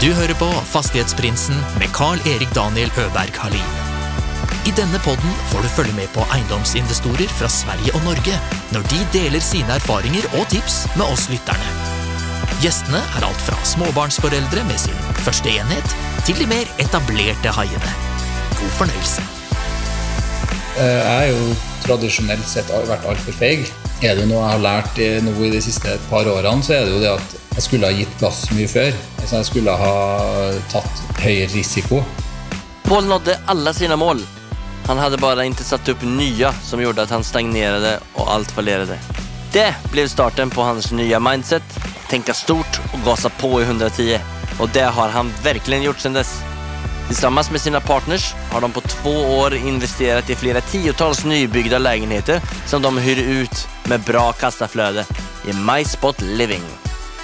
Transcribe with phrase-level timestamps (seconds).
[0.00, 3.72] Du hører på Fastighetsprinsen med Carl-Erik Daniel Øberg Halin.
[4.68, 8.36] I denne podden får du følge med på eiendomsinvestorer fra Sverige og Norge
[8.74, 11.72] når de deler sine erfaringer og tips med oss lytterne.
[12.60, 15.94] Gjestene er alt fra småbarnsforeldre med sin første enhet,
[16.28, 17.92] til de mer etablerte haiene.
[18.58, 19.24] God fornøyelse.
[20.76, 21.54] Eh, Jeg er jo
[21.84, 23.68] tradisjonelt sett vært altfor feig.
[24.02, 26.84] Er det noe jeg har lært i- nå i de siste par årene, så er
[26.84, 28.94] det jo det at jeg skulle ha gitt gass mye før.
[29.20, 29.94] Jeg skulle ha
[30.72, 31.98] tatt høyere risiko.
[32.86, 34.22] Paul nådde alle sine mål.
[34.86, 38.96] Han hadde bare ikke satt opp nye som gjorde at han stagnerte og alt fallerte.
[39.52, 41.76] Det ble starten på hans nye mindset.
[42.08, 44.16] Tenke stort og gasse på i 110.
[44.56, 46.38] Og det har han virkelig gjort siden dess.
[47.12, 52.40] Sammen med sine partners har de på to år investert i flere tiotals nybygde leiligheter
[52.70, 55.04] som de hyrer ut med bra kassaflöde
[55.44, 56.64] i MySpot Living.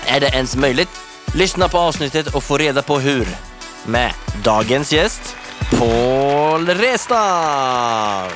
[0.09, 0.89] Är det ens möjligt?
[1.35, 3.27] Lyssna på avsnittet och få reda på hur.
[3.87, 4.13] Med
[4.45, 5.37] dagens gjest
[5.79, 8.31] Paul Restad.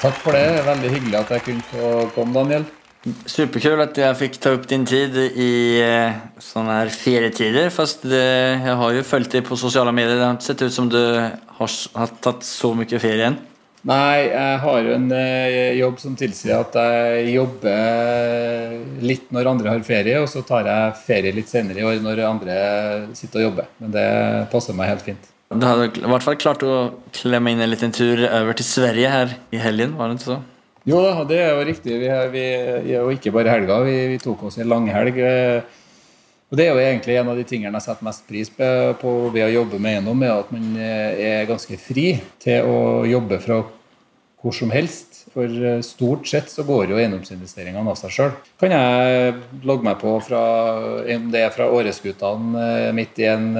[0.00, 0.44] Takk for det.
[0.44, 2.64] Det er Veldig hyggelig at jeg kunne få komme, Daniel.
[3.26, 5.52] Superkul at jeg fikk ta opp din tid i
[6.44, 7.70] sånne her ferietider.
[7.72, 10.18] Fast jeg jag har jo fulgt deg på sosiale medier.
[10.20, 13.40] Det har ikke sett ut som du har, tatt har tagit så mye ferie än.
[13.88, 19.72] Nei, jeg har jo en eh, jobb som tilsier at jeg jobber litt når andre
[19.72, 22.56] har ferie, og så tar jeg ferie litt senere i år når andre
[23.16, 23.70] sitter og jobber.
[23.80, 24.06] Men det
[24.52, 25.30] passer meg helt fint.
[25.50, 26.74] Du hadde i hvert fall klart å
[27.16, 30.40] klemme inn en liten tur over til Sverige her i helgen, var det ikke så?
[30.88, 31.96] Jo da, det er jo riktig.
[32.00, 35.18] Vi er, vi er jo ikke bare helga, vi, vi tok oss en langhelg.
[35.24, 35.79] eh,
[36.50, 39.44] Og det er jo egentlig en av de tingene jeg setter mest pris på, ved
[39.46, 42.08] å jobbe med eiendom, er at man eh, er ganske fri
[42.42, 43.60] til å jobbe fra
[44.40, 45.28] hvor som helst.
[45.30, 48.34] For eh, stort sett så går jo eiendomsinvesteringene av seg sjøl.
[48.58, 50.42] Kan jeg logge meg på fra
[51.14, 53.50] om det er fra Åreskutene eh, midt i en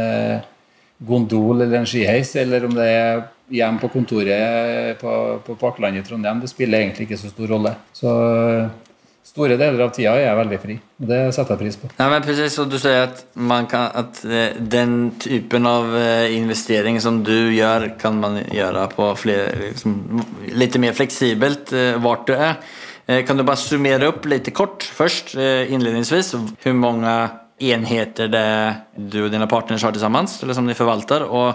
[0.98, 3.22] gondol eller en skiheis, eller om det er
[3.54, 5.12] hjemme på kontoret på,
[5.46, 6.42] på i Trondheim.
[6.42, 7.76] Det spiller egentlig ikke så stor rolle.
[7.94, 8.10] Så
[9.26, 10.76] store deler av tida er jeg veldig fri.
[11.10, 11.90] Det setter jeg pris på.
[11.98, 13.24] Ja, men precis, og du sier at,
[13.70, 19.10] kan, att eh, den typen av eh, investering som du gjør, kan man gjøre på
[19.16, 21.72] flere, liksom, litt mer fleksibelt
[22.02, 22.56] hvor du är.
[23.06, 26.34] Eh, Kan du bare summere opp litt kort først, innledningsvis?
[26.62, 27.14] Hvor mange
[27.60, 31.54] enheter det du och dina partners har tillsammans eller som ni förvaltar och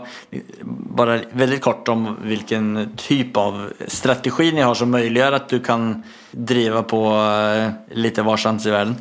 [0.70, 6.04] bara väldigt kort om vilken typ av strategi ni har som möjliggör att du kan
[6.32, 8.96] driva på eh, lite varsamt i världen.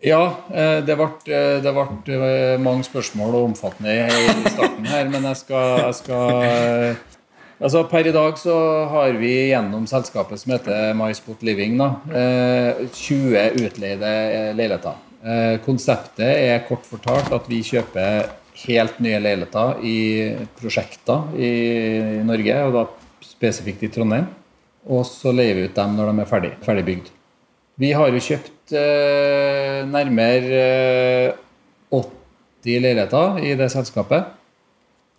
[0.00, 5.24] Ja, eh, det ble, eh, det ble mange spørsmål og omfattende i starten her, men
[5.24, 6.96] jeg skal, jeg skal
[7.56, 8.54] Altså Per i dag så
[8.90, 14.10] har vi gjennom selskapet som heter MySpot Living, da, eh, 20 utleide
[14.52, 15.05] leiligheter.
[15.26, 18.28] Eh, Konseptet er kort fortalt at vi kjøper
[18.66, 19.96] helt nye leiligheter i
[20.56, 22.84] prosjekter i Norge, og da
[23.26, 24.28] spesifikt i Trondheim.
[24.86, 27.10] Og så leier vi ut dem når de er ferdig, ferdigbygd.
[27.76, 31.42] Vi har jo kjøpt eh, nærmere eh,
[31.92, 34.32] 80 leiligheter i det selskapet.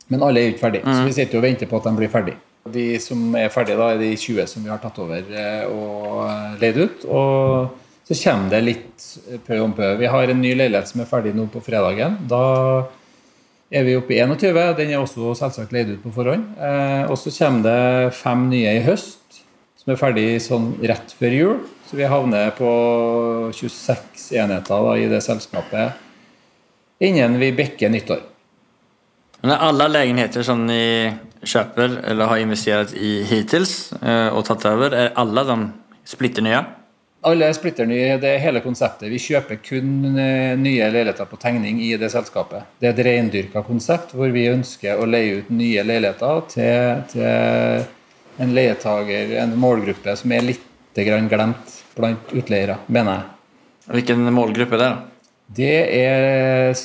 [0.08, 2.12] Men alle er ikke ferdig, så vi sitter jo og venter på at de blir
[2.12, 2.38] ferdig.
[2.72, 6.24] De som er ferdige, da, er de 20 som vi har tatt over eh, og
[6.30, 7.06] eh, leid ut.
[7.12, 9.08] Og så kommer det litt
[9.48, 9.90] pø om pø.
[10.00, 12.16] Vi har en ny leilighet som er ferdig nå på fredagen.
[12.32, 12.88] Da
[13.68, 14.56] er vi oppe i 21.
[14.78, 16.54] Den er også selvsagt leid ut på forhånd.
[16.56, 19.42] Eh, og så kommer det fem nye i høst,
[19.82, 21.60] som er ferdig sånn rett før jul.
[21.90, 22.72] Så vi havner på
[23.56, 26.04] 26 enheter da, i det selskapet
[27.04, 28.24] innen vi bikker nyttår.
[29.44, 31.12] Men er alle leiligheter som ni
[31.46, 33.68] kjøper eller har investert i hittil
[34.02, 36.64] og tatt over, er alle de splitter splitternya?
[37.28, 38.16] Alle er splitter nye.
[38.22, 39.10] Det er hele konseptet.
[39.12, 42.70] Vi kjøper kun eh, nye leiligheter på tegning i det selskapet.
[42.80, 47.88] Det er et reindyrka konsept hvor vi ønsker å leie ut nye leiligheter til, til
[48.44, 50.64] en leietager, en målgruppe som er litt
[50.98, 53.34] grann glemt blant utleiere, mener jeg.
[53.98, 54.96] Hvilken målgruppe det da?
[55.58, 56.76] Det er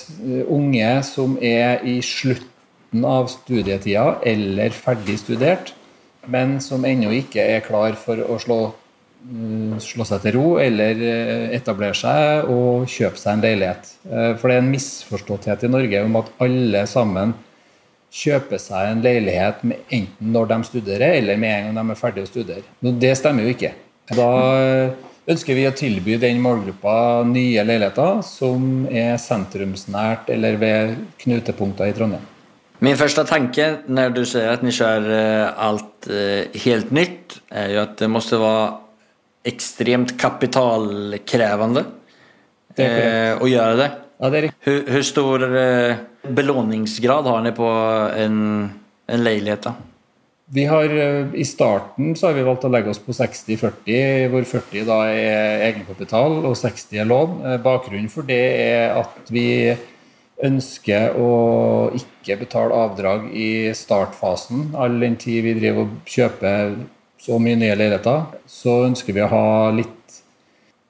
[0.53, 5.73] unge som er i slutten av studietida eller ferdig studert,
[6.31, 8.61] men som ennå ikke er klar for å slå,
[9.83, 13.93] slå seg til ro eller eh, etablere seg og kjøpe seg en leilighet.
[14.09, 17.37] Eh, For det er en misforståtthet i Norge om at alle sammen
[18.13, 22.03] kjøper seg en leilighet med enten når de studerer, eller med en gang de er
[22.03, 22.67] ferdig å studere.
[22.83, 23.73] Det stemmer jo ikke.
[24.13, 24.29] Da
[24.59, 24.99] eh,
[25.33, 31.97] ønsker vi å tilby den målgruppa nye leiligheter som er sentrumsnært eller ved knutepunkter i
[31.97, 32.29] Trondheim.
[32.83, 35.05] Min første tanke når du sier at dere kör
[35.55, 36.09] alt
[36.65, 38.82] helt nytt er jo at det måtte vara
[39.47, 41.85] extremt kapitalkrevende
[42.79, 43.89] eh, å gjøre det.
[44.23, 44.43] Ja, det.
[44.67, 47.71] Hur, hur stor eh, belåningsgrad har ni på
[48.23, 48.37] en,
[49.11, 49.67] en leilighet?
[49.67, 49.75] da?
[50.53, 54.45] Vi har, eh, I starten så har vi valgt å legge oss på 60-40, hvor
[54.45, 57.39] 40 da er egenkapital og 60 er lån.
[57.47, 59.73] Eh, Bakgrunnen for det er at vi
[60.43, 61.31] ønsker å
[61.97, 64.75] ikke betale avdrag i startfasen.
[64.77, 66.75] All den tid vi driver og kjøper
[67.23, 69.99] så mye nye leiligheter, så ønsker vi å ha litt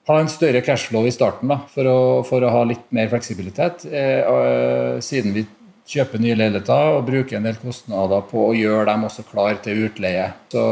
[0.09, 3.85] ha en større cashflow i starten da, for å, for å ha litt mer fleksibilitet.
[3.87, 5.45] Eh, eh, siden vi
[5.93, 9.87] kjøper nye leiligheter og bruker en del kostnader på å gjøre dem også klar til
[9.87, 10.29] utleie.
[10.51, 10.65] Så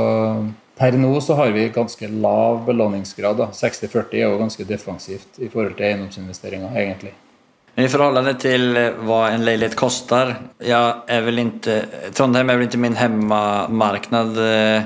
[0.81, 3.45] per nå så har vi ganske lav belåningsgrad.
[3.55, 7.15] 60-40 er jo ganske defensivt i forhold til eiendomsinvesteringer, egentlig.
[7.77, 10.37] I förhållande till hva vad en lägenhet kostar.
[10.59, 14.39] Jag är väl inte, Trondheim är väl inte min hemmamarknad.
[14.77, 14.83] eh.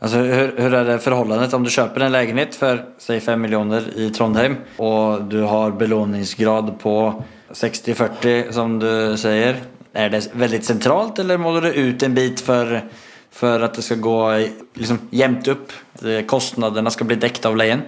[0.00, 4.10] Alltså hur, hur det förhållandet om du köper en lägenhet för säg 5 miljoner i
[4.10, 9.56] Trondheim och du har belåningsgrad på 60-40 som du säger.
[9.92, 12.84] Är det väldigt centralt eller målar du ut en bit för,
[13.30, 15.72] för att det ska gå liksom, jämnt upp?
[15.94, 17.82] Att kostnaderna ska bli täckta av leien?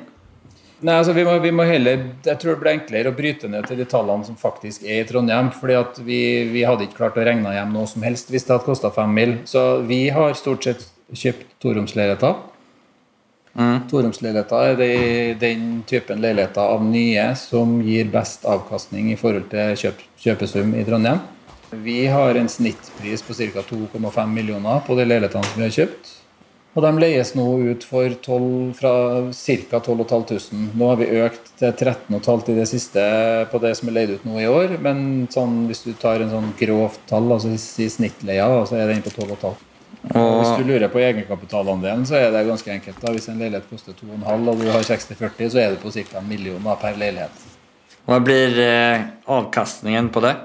[0.81, 3.67] Nei, altså vi må, vi må heller, Jeg tror det blir enklere å bryte ned
[3.69, 5.51] til de tallene som faktisk er i Trondheim.
[5.53, 8.55] fordi at vi, vi hadde ikke klart å regne hjem noe som helst hvis det
[8.55, 9.35] hadde kosta fem mil.
[9.45, 12.39] Så vi har stort sett kjøpt toromsleiligheter.
[13.91, 14.95] Toromsleiligheter er de,
[15.41, 20.87] den typen leiligheter av nye som gir best avkastning i forhold til kjøp, kjøpesum i
[20.87, 21.21] Trondheim.
[21.71, 23.67] Vi har en snittpris på ca.
[23.69, 26.17] 2,5 millioner på de leilighetene som vi har kjøpt.
[26.71, 28.45] Og de leies nå ut for 12,
[28.79, 28.93] fra
[29.35, 29.81] ca.
[29.83, 30.51] 12 500.
[30.79, 33.07] Nå har vi økt til 13 500 i det siste
[33.51, 34.77] på det som er leid ut nå i år.
[34.85, 39.03] Men sånn, hvis du tar en sånn grovt tall, altså i snittleia, så er den
[39.03, 39.67] på 12 500.
[40.15, 43.01] Og hvis du lurer på egenkapitalandelen, så er det ganske enkelt.
[43.03, 43.13] da.
[43.13, 46.23] Hvis en leilighet koster 2,5 og du har 60-40, så er det på ca.
[46.23, 47.43] en million da, per leilighet.
[48.09, 50.37] Hva blir eh, avkastningen på det?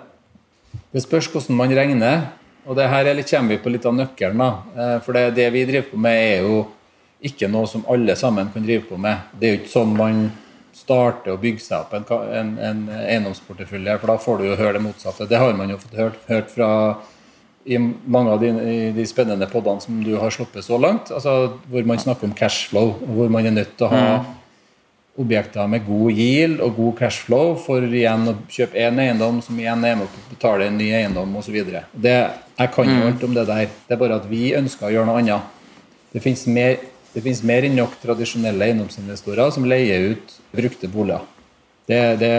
[0.91, 2.25] Det spørs hvordan man regner.
[2.65, 4.37] Og det her er kommer vi på litt av nøkkelen.
[4.37, 4.49] da.
[4.75, 6.65] Eh, For det, det vi driver på med, er jo
[7.25, 9.17] ikke noe som alle sammen kan drive på med.
[9.39, 10.31] Det er jo ikke sånn man
[10.75, 14.73] starter å bygge seg opp en, en, en eiendomsportefølje, for da får du jo høre
[14.77, 15.27] det motsatte.
[15.29, 16.69] Det har man jo fått hørt, hørt fra
[17.65, 18.51] i mange av de,
[18.93, 22.91] de spennende podene som du har sluppet så langt, altså hvor man snakker om cashflow,
[23.15, 24.03] hvor man er nødt til å ha
[25.17, 29.83] objekter med god yield og god cashflow for igjen å kjøpe én eiendom som igjen
[29.87, 31.55] er med på å betale en ny eiendom osv.
[31.55, 33.69] Jeg kan jo alt om det der.
[33.87, 35.53] Det er bare at vi ønsker å gjøre noe annet.
[36.11, 36.79] Det finnes mer,
[37.13, 41.23] det finnes mer enn nok tradisjonelle eiendomsinvestorer som leier ut brukte boliger.
[41.87, 42.31] Det, det,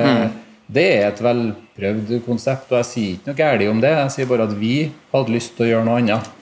[0.66, 3.92] det er et velprøvd konsept, og jeg sier ikke noe galt om det.
[4.00, 4.74] Jeg sier bare at vi
[5.12, 6.32] hadde lyst til å gjøre noe annet.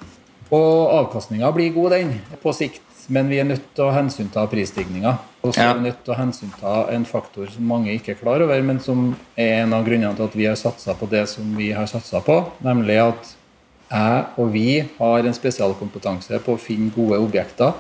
[0.54, 2.82] Og avkastninga blir god, den, på sikt.
[3.12, 5.16] Men vi er nødt til å hensynta prisstigninga.
[5.44, 8.44] Og så er vi nødt til å hensynta en faktor som mange ikke er klar
[8.44, 11.50] over, men som er en av grunnene til at vi har satsa på det som
[11.58, 12.38] vi har satsa på.
[12.64, 13.32] Nemlig at
[13.94, 14.68] jeg og vi
[14.98, 17.74] har en spesialkompetanse på å finne gode objekter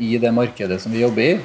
[0.00, 1.40] i det markedet som vi jobber i.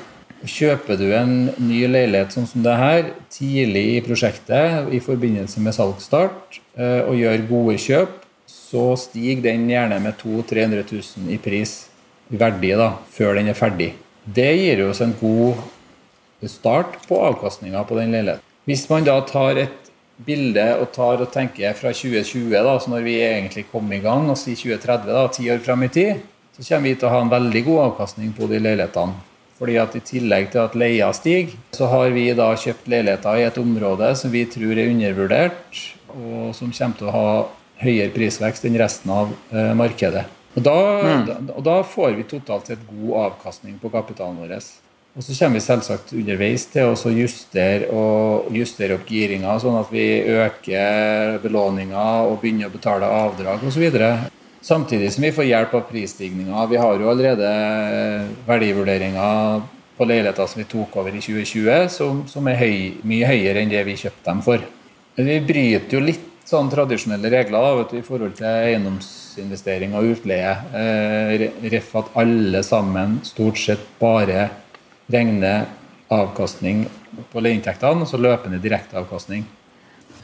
[0.45, 5.73] Kjøper du en ny leilighet sånn som det her tidlig i prosjektet i forbindelse med
[5.75, 10.83] salgsstart eh, og gjør gode kjøp, så stiger den gjerne med 200 000-300
[11.25, 11.75] 000 i pris,
[12.29, 13.93] verdi, da, før den er ferdig.
[14.25, 15.61] Det gir oss en god
[16.49, 18.43] start på avkastninga på den leiligheten.
[18.65, 19.91] Hvis man da tar et
[20.25, 24.29] bilde og tar og tenker fra 2020, da, så når vi egentlig kom i gang,
[24.31, 26.23] og sier 2030, da, ti år fram i tid,
[26.55, 29.31] så kommer vi til å ha en veldig god avkastning på de leilighetene.
[29.55, 33.45] Fordi at I tillegg til at leia stiger, så har vi da kjøpt leiligheter i
[33.47, 35.83] et område som vi tror er undervurdert,
[36.15, 37.29] og som kommer til å ha
[37.79, 40.25] høyere prisvekst enn resten av eh, markedet.
[40.55, 40.79] Og da,
[41.27, 44.55] da, og da får vi totalt sett god avkastning på kapitalen vår.
[45.15, 49.91] Og så kommer vi selvsagt underveis til å justere, og justere opp giringa, sånn at
[49.91, 53.85] vi øker belåninga og begynner å betale avdrag osv.
[54.65, 56.65] Samtidig som vi får hjelp av prisstigninga.
[56.71, 57.49] Vi har jo allerede
[58.47, 59.63] verdivurderinger
[59.95, 63.71] på leiligheter som vi tok over i 2020, som, som er høy, mye høyere enn
[63.71, 64.63] det vi kjøpte dem for.
[65.15, 68.73] Vi bryter jo litt sånn tradisjonelle regler da, vet du, i forhold til
[69.35, 70.53] eiendomsinvestering og utleie.
[70.73, 74.49] Eh, Ref at alle sammen stort sett bare
[75.11, 75.67] regner
[76.09, 76.85] avkastning
[77.31, 79.45] på leieinntektene, og så løpende direkteavkastning.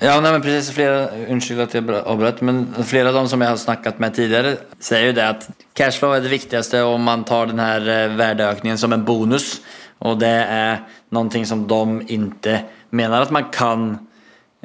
[0.01, 0.71] Ja, nej, men precis.
[0.73, 4.55] Flera, unnskyld at jeg avbrøt, men flere av de som jeg har snakket med tidligere,
[4.81, 5.45] sier jo det at
[5.77, 9.61] cashflow er det viktigste om man tar den her eh, som en bonus.
[10.01, 10.81] Og det er
[11.13, 13.99] noe som de ikke mener at man kan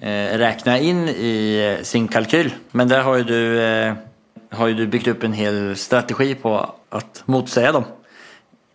[0.01, 2.49] eh, regne inn i eh, sin kalkyl.
[2.73, 3.93] Men der har jo du, eh,
[4.57, 6.57] har ju du byggt upp en hel strategi på
[6.91, 7.85] att motsäga dem.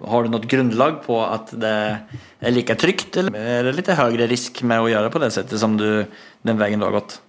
[0.02, 1.74] Har du något grundlag på at det
[2.42, 5.62] er like trygt eller er det litt høyere risk med å gjøre på det settet
[5.62, 6.06] som du,
[6.42, 7.20] den veien du har gått?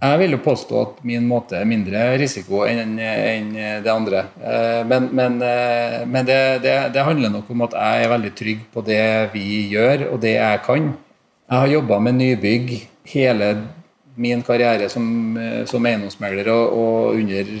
[0.00, 3.50] Jeg vil jo påstå at min måte er mindre risiko enn enn
[3.84, 4.22] det andre.
[4.40, 8.30] Eh, Men, men, eh, men det, det, det handler nok om at jeg er veldig
[8.36, 9.02] trygg på det
[9.34, 10.94] vi gjør, og det jeg kan.
[11.50, 12.72] Jeg har jobba med nybygg
[13.12, 13.50] hele
[14.16, 17.52] min karriere som, eh, som eiendomsmegler og, og under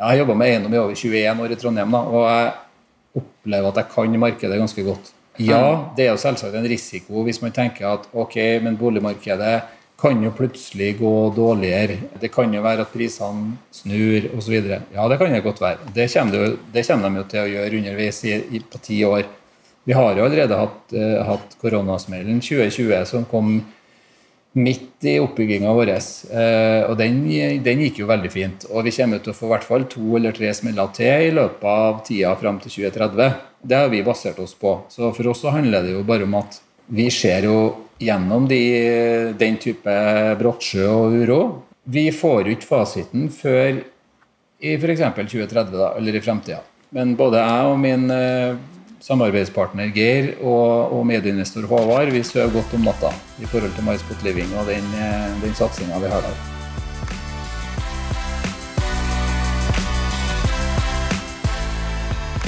[0.00, 3.66] Jeg har jobba med eiendom i over 21 år i Trondheim, da, og jeg opplever
[3.68, 5.10] at jeg kan markedet ganske godt.
[5.40, 5.64] Ja,
[5.96, 9.58] det er jo selvsagt en risiko hvis man tenker at ok, men boligmarkedet
[10.00, 11.98] kan jo plutselig gå dårligere.
[12.20, 14.56] Det kan jo være at prisene snur osv.
[14.56, 15.90] Ja, det kan det godt være.
[15.92, 18.80] Det kommer, det, jo, det kommer de jo til å gjøre underveis i, i, på
[18.80, 19.28] ti år.
[19.84, 23.58] Vi har jo allerede hatt, uh, hatt koronasmellen 2020 som kom
[24.58, 25.92] midt i oppbygginga vår.
[26.30, 27.20] Uh, og den,
[27.64, 28.66] den, gikk jo veldig fint.
[28.70, 31.36] Og vi kommer til å få i hvert fall to eller tre smeller til i
[31.36, 33.38] løpet av tida fram til 2030.
[33.60, 34.80] Det har vi basert oss på.
[34.90, 37.58] Så for oss så handler det jo bare om at vi ser jo
[38.00, 38.62] gjennom de,
[39.38, 39.94] den type
[40.40, 41.40] brottsjø og uro.
[41.90, 43.82] Vi får ut fasiten før
[44.60, 45.04] i f.eks.
[45.16, 46.60] 2030 da, eller i fremtida.
[46.96, 48.58] Men både jeg og min eh,
[49.00, 54.24] samarbeidspartner Geir og, og medieinvestor Håvard vi sover godt om natta i forhold til MySpot
[54.26, 56.40] Living og den, eh, den satsinga vi har der.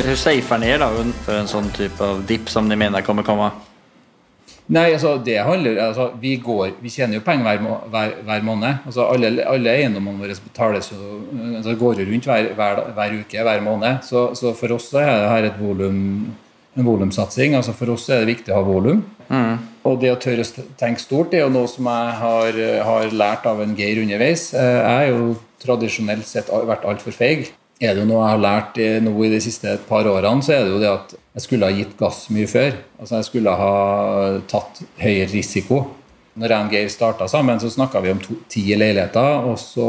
[0.03, 0.89] Hur safear ni er da
[1.23, 3.53] for en sånn type av dipp som de mener kommer komme?
[4.73, 8.85] Nei, altså det handler, altså vi, går, vi tjener jo penger hver, hver, hver måned.
[8.87, 11.01] Altså alle, alle eiendommene våre betales jo
[11.59, 14.01] altså går rundt hver, hver, hver uke, hver måned.
[14.07, 15.99] Så, så for oss så er det her et volum,
[16.77, 17.55] en volumsatsing.
[17.59, 19.03] Altså for oss er det viktig å ha volum.
[19.85, 23.09] Og det å tørre å tenke stort det er jo noe som jeg har, har
[23.17, 24.53] lært av en Geir underveis.
[24.55, 27.49] Eh, Jeg er jo tradisjonelt sett vært altfor feig.
[27.81, 30.53] Er det jo noe jeg har lært i- nå i de siste par årene, så
[30.55, 32.73] er det jo det at jeg skulle ha gitt gass mye før.
[33.01, 35.87] Altså jeg skulle ha tatt høyere risiko.
[36.39, 39.87] Når jeg og Geir starta sammen, så snakka vi om to, ti leiligheter, og så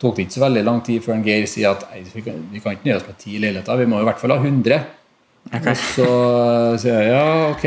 [0.00, 1.84] tok det ikke så veldig lang tid før en Geir sier at
[2.14, 4.30] vi kan, vi kan ikke nøye oss med ti leiligheter, vi må i hvert fall
[4.34, 4.80] ha 100.
[5.52, 6.08] Og så
[6.80, 7.66] sier jeg ja, ok.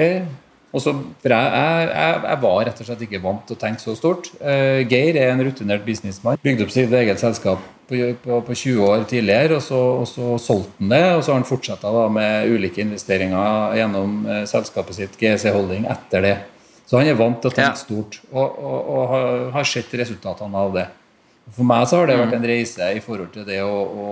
[0.75, 0.91] Og så,
[1.23, 4.27] for jeg, jeg, jeg, var rett og slett ikke vant til å tenke så stort.
[4.41, 6.39] Uh, Geir er en rutinert businessmann.
[6.43, 10.35] Bygde opp sitt eget selskap på, på, på 20 år tidligere, og så, og så
[10.43, 11.01] solgte han det.
[11.15, 15.87] Og så har han fortsatt da med ulike investeringer gjennom uh, selskapet sitt, GC Holding,
[15.93, 16.35] etter det.
[16.87, 17.79] Så han er vant til å tenke Ja.
[17.79, 20.87] stort, og, og, og har, har sett resultatene av det.
[21.55, 24.07] For meg så har det vært en reise i forhold til det å, å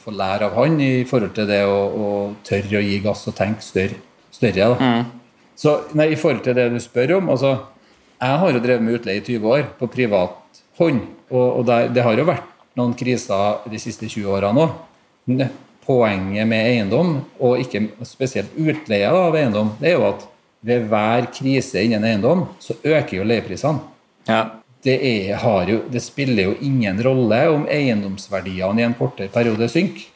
[0.00, 2.06] få lære av han, i forhold til det å, å
[2.46, 3.98] tørre å gi gass og tenke større.
[4.32, 4.92] større da.
[5.58, 7.52] Så nei, I forhold til det du spør om altså,
[8.22, 11.02] Jeg har jo drevet med utleie i 20 år på privat hånd.
[11.28, 12.48] Og, og der, det har jo vært
[12.78, 15.44] noen kriser de siste 20 årene òg.
[15.82, 20.24] Poenget med eiendom, og ikke spesielt utleie av eiendom, det er jo at
[20.62, 23.90] ved hver krise innen eiendom, så øker jo leieprisene
[24.30, 24.61] Ja.
[24.82, 29.68] Det, er, har jo, det spiller jo ingen rolle om eiendomsverdiene i en kortere periode
[29.70, 30.08] synker.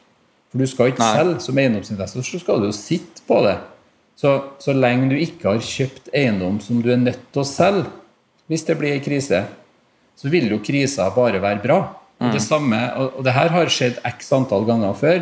[0.51, 1.13] For du skal ikke Nei.
[1.19, 3.57] selge som eiendomsinvestor, så skal du jo sitte på det.
[4.17, 4.33] Så,
[4.63, 7.89] så lenge du ikke har kjøpt eiendom som du er nødt til å selge,
[8.47, 9.43] hvis det blir ei krise,
[10.17, 11.79] så vil jo krisa bare være bra.
[12.17, 15.19] Og det samme, og, og det her har skjedd x antall ganger før.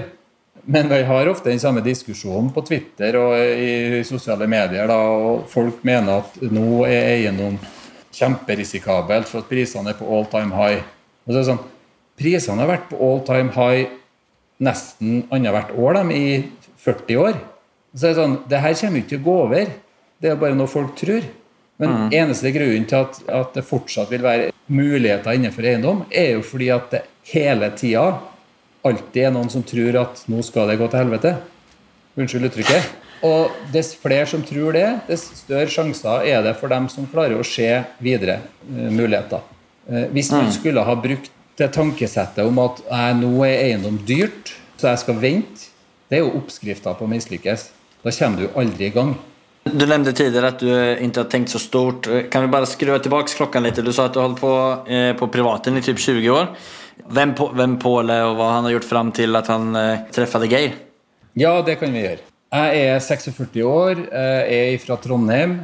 [0.66, 4.88] Men vi har ofte den samme diskusjonen på Twitter og i sosiale medier.
[4.90, 7.60] Da, og Folk mener at nå er eiendom
[8.16, 10.84] kjemperisikabelt for at prisene er på all time high.
[11.26, 11.64] Og så er det sånn,
[12.16, 13.90] Prisene har vært på all time high
[14.64, 17.40] nesten annethvert år de, i 40 år.
[17.96, 19.74] Så er det sånn, det her kommer ikke til å gå over.
[20.16, 21.28] Det er jo bare noe folk tror.
[21.82, 26.46] Men eneste grunnen til at, at det fortsatt vil være muligheter innenfor eiendom, er jo
[26.48, 27.02] fordi at det
[27.34, 28.06] hele tida
[28.86, 31.34] alltid er noen som tror at nå skal det gå til helvete.
[32.16, 32.94] Unnskyld uttrykket.
[33.24, 37.40] Og dess flere som tror det, dess større sjanser er det for dem som klarer
[37.40, 37.70] å se
[38.04, 39.46] videre uh, muligheter.
[39.88, 44.52] Uh, hvis man skulle ha brukt det tankesettet om at «Nei, nå er eiendom dyrt,
[44.76, 45.70] så jeg skal vente,
[46.12, 47.70] det er jo oppskrifta på å mislykkes.
[48.04, 49.16] Da kommer du aldri i gang.
[49.66, 52.06] Du nevnte tidligere at du ikke har tenkt så stort.
[52.30, 53.80] Kan vi bare skru tilbake klokka litt?
[53.82, 54.52] Du sa at du holdt på
[54.86, 56.52] eh, på privaten i typ 20 år.
[57.10, 60.78] Hvem, på, og hva han har gjort fram til at han eh, träffade Geir?
[61.34, 62.22] Ja, det kan vi gjøre.
[62.56, 65.58] Jeg er 46 år, er fra Trondheim.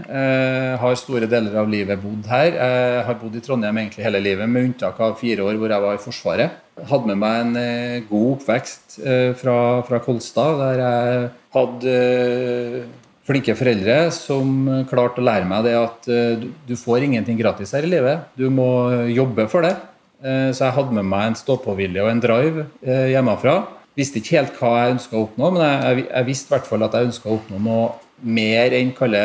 [0.81, 2.50] Har store deler av livet bodd her.
[2.57, 5.86] Jeg har bodd i Trondheim egentlig hele livet, med unntak av fire år hvor jeg
[5.86, 6.57] var i Forsvaret.
[6.89, 9.55] Hadde med meg en eh, god oppvekst eh, fra,
[9.88, 12.77] fra Kolstad, der jeg hadde eh,
[13.27, 16.07] flinke foreldre som klarte å lære meg det at
[16.67, 18.25] du, får ingenting gratis her i livet.
[18.36, 18.67] Du må
[19.13, 19.75] jobbe for det.
[20.21, 23.55] Så jeg hadde med meg en stå-på-vilje og en drive hjemmefra.
[23.98, 26.86] Visste ikke helt hva jeg ønska å oppnå, men jeg, jeg, visste i hvert fall
[26.88, 27.89] at jeg ønska å oppnå noe
[28.21, 29.21] mer enn kalle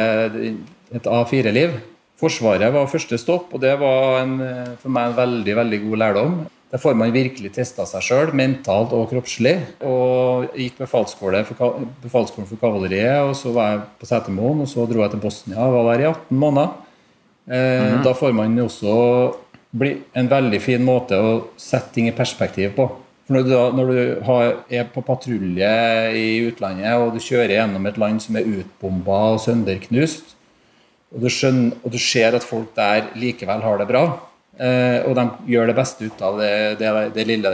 [0.95, 1.79] et A4-liv.
[2.17, 4.37] Forsvaret var første stopp, og det var en,
[4.81, 6.37] for meg en veldig veldig god lærdom.
[6.73, 9.55] Der får man virkelig testa seg sjøl, mentalt og kroppslig.
[9.87, 14.87] Og gikk befalsskole for, befalsskolen for kavaleriet, og så var jeg på Setermoen, og så
[14.91, 16.75] dro jeg til Bosnia var der i 18 måneder.
[17.47, 18.03] Eh, mm.
[18.03, 18.97] Da får man også
[19.77, 22.89] bli en veldig fin måte å sette ting i perspektiv på.
[23.27, 25.71] For når du, da, når du har, er på patrulje
[26.15, 30.37] i utlandet, og du kjører gjennom et land som er utbomba og sønderknust,
[31.11, 34.05] og du, skjønner, og du ser at folk der likevel har det bra,
[34.63, 37.53] eh, og de gjør det beste ut av det, det, det lille,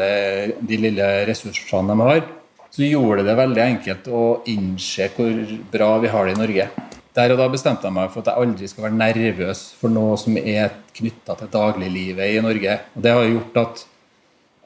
[0.60, 2.24] de lille ressursene de har,
[2.72, 5.40] så gjorde det veldig enkelt å innse hvor
[5.72, 6.68] bra vi har det i Norge.
[7.12, 10.16] Der og da bestemte jeg meg for at jeg aldri skal være nervøs for noe
[10.20, 12.78] som er knytta til dagliglivet i Norge.
[12.96, 13.82] Og Det har gjort at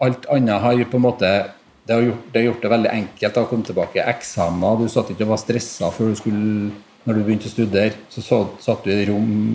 [0.03, 1.31] alt annet har på en måte
[1.87, 4.03] det har, gjort, det har gjort det veldig enkelt å komme tilbake.
[4.11, 6.73] Eksamener, du satt ikke og var stressa før du skulle
[7.07, 9.53] når du begynte å studere, så, så satt du i rom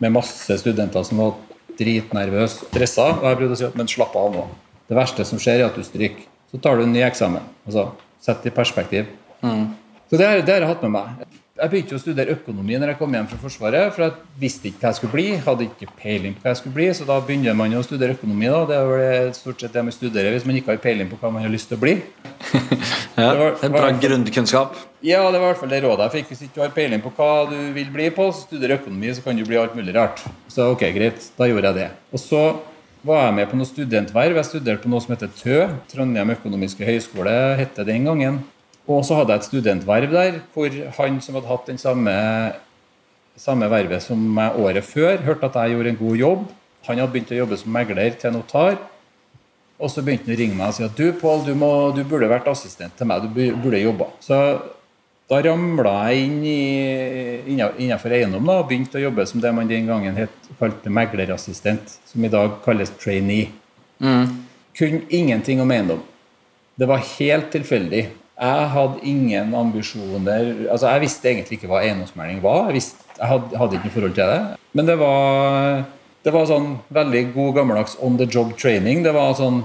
[0.00, 1.34] med masse studenter som var
[1.76, 3.10] dritnervøse, stressa.
[3.18, 4.46] Og jeg prøvde å si at men slapp av nå.
[4.88, 6.24] Det verste som skjer, er at du stryker.
[6.48, 7.44] Så tar du en ny eksamen.
[7.68, 7.90] Altså,
[8.26, 9.10] Sett i perspektiv.
[9.44, 9.68] Mm.
[10.10, 11.36] Så det har jeg hatt med meg.
[11.56, 13.94] Jeg begynte å studere økonomi når jeg kom hjem fra Forsvaret.
[13.96, 15.24] For jeg visste ikke hva jeg skulle bli.
[15.40, 16.88] Hadde ikke peiling på hva jeg skulle bli.
[16.92, 18.50] Så da begynner man å studere økonomi.
[18.52, 18.58] da.
[18.68, 21.30] Det er vel stort sett det man studerer hvis man ikke har peiling på hva
[21.32, 21.94] man har lyst til å bli.
[23.22, 24.76] ja, det var, bra grunnkunnskap.
[25.00, 26.34] Ja, det var i hvert fall det rådet jeg fikk.
[26.34, 29.24] Hvis ikke du har peiling på hva du vil bli på, så studerer økonomi, så
[29.24, 30.20] kan du bli alt mulig rart.
[30.52, 31.30] Så ok, greit.
[31.40, 31.86] Da gjorde jeg det.
[32.12, 32.42] Og så
[33.06, 34.42] var jeg med på noe studentverv.
[34.42, 35.64] Jeg studerte på noe som heter TØ.
[35.88, 38.42] Trondheim økonomiske høgskole het det den gangen.
[38.86, 42.12] Og så hadde jeg et studentverv der hvor han som hadde hatt den samme,
[43.36, 46.44] samme vervet som meg året før, hørte at jeg gjorde en god jobb.
[46.86, 48.78] Han hadde begynt å jobbe som megler til notar.
[49.76, 51.52] Og så begynte han å ringe meg og si at du, Pål, du,
[51.98, 53.26] du, burde vært assistent til meg.
[53.26, 54.08] Du burde jobba.
[54.24, 54.38] Så
[55.26, 56.60] da ramla jeg inn i,
[57.50, 61.96] innenfor eiendom da, og begynte å jobbe som det man den gangen het, kalte meglerassistent,
[62.06, 63.50] som i dag kalles trainee.
[63.98, 64.44] Mm.
[64.78, 66.04] Kunne ingenting om eiendom.
[66.78, 68.04] Det var helt tilfeldig.
[68.36, 72.66] Jeg hadde ingen ambisjoner altså Jeg visste egentlig ikke hva eiendomsmelding var.
[72.68, 74.40] Jeg, visste, jeg hadde, hadde, ikke noe forhold til det.
[74.76, 75.86] Men det var,
[76.26, 79.00] det var sånn veldig god, gammeldags on the job training.
[79.06, 79.64] Det var sånn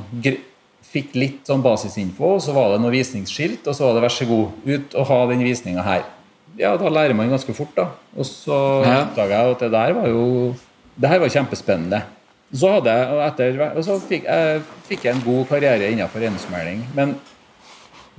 [0.92, 4.26] Fikk litt sånn basisinfo, så var det noe visningsskilt, og så var det vær så
[4.28, 6.02] god, ut og ha den visninga her.
[6.60, 7.86] Ja, da lærer man ganske fort, da.
[8.18, 8.98] Og så ja.
[9.06, 10.26] oppdaga jeg at det der var jo
[11.00, 12.02] Det her var kjempespennende.
[12.52, 16.20] Så hadde jeg, og, etter, og så fikk jeg, fikk jeg en god karriere innenfor
[16.20, 16.84] eiendomsmelding.
[16.98, 17.16] Men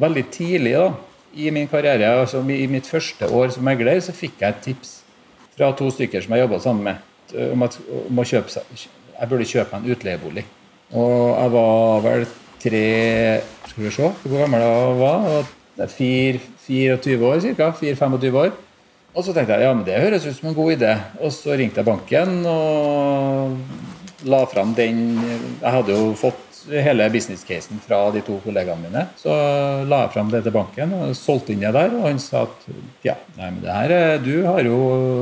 [0.01, 0.89] veldig tidlig da,
[1.33, 4.99] i min karriere, altså i mitt første år som megler, så fikk jeg et tips
[5.57, 7.79] fra to stykker som jeg jobba sammen med, om at
[8.09, 10.45] om kjøpe, jeg burde kjøpe en utleiebolig.
[10.93, 12.27] Og jeg var vel
[12.63, 12.87] tre
[13.71, 15.47] Skal vi se hvor gammel jeg var.
[15.77, 17.71] Det er 24 år ca.
[17.81, 18.53] 4-25 år.
[19.13, 20.93] Og så tenkte jeg ja, men det høres ut som en god idé.
[21.21, 23.57] Og så ringte jeg banken og
[24.29, 29.05] la fram den Jeg hadde jo fått hele business-casen fra de to kollegaene mine.
[29.19, 29.35] Så
[29.89, 31.95] la jeg fram det til banken og solgte inn det der.
[31.99, 32.67] Og han sa at
[33.07, 34.81] ja, nei, men det her, du har jo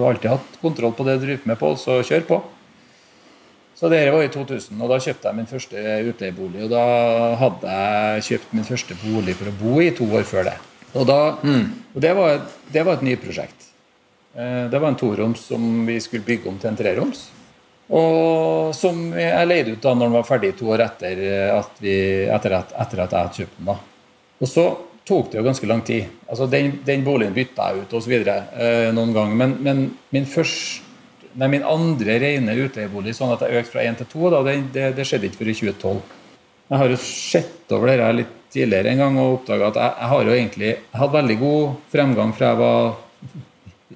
[0.09, 2.41] alltid hatt kontroll på det du driver med, på, så kjør på.
[3.81, 6.67] Så det var i 2000, og da kjøpte jeg min første utleiebolig.
[6.67, 6.85] Og da
[7.41, 10.57] hadde jeg kjøpt min første bolig for å bo i to år før det.
[10.91, 11.65] Og, da, mm.
[11.95, 12.43] og det, var,
[12.75, 13.71] det var et nyprosjekt.
[14.35, 17.29] Eh, det var en toroms som vi skulle bygge om til en treroms.
[17.91, 21.25] Og som jeg leide ut da når den var ferdig to år etter
[21.57, 21.97] at, vi,
[22.31, 23.73] etter at, etter at jeg hadde kjøpt den.
[23.73, 23.77] da.
[24.41, 24.67] Og så
[25.11, 26.07] tok det jo ganske lang tid.
[26.29, 28.15] Altså Den, den boligen bytta jeg ut osv.
[28.15, 29.37] Eh, noen ganger.
[29.43, 29.83] Men, men
[30.15, 30.85] min, først,
[31.35, 34.57] nei, min andre rene utleiebolig, sånn at jeg økte fra én til to, da, det,
[34.75, 36.17] det, det, skjedde ikke før i 2012.
[36.71, 40.11] Jeg har jo sett over dette litt tidligere en gang og oppdaga at jeg, jeg,
[40.13, 43.41] har jo egentlig hadde veldig god fremgang fra jeg var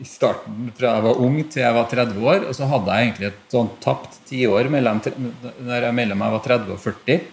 [0.01, 2.49] i starten fra jeg var ung til jeg var 30 år.
[2.49, 5.01] Og så hadde jeg egentlig et sånn tapt tiår mellom,
[5.95, 7.31] mellom jeg var 30 og 40.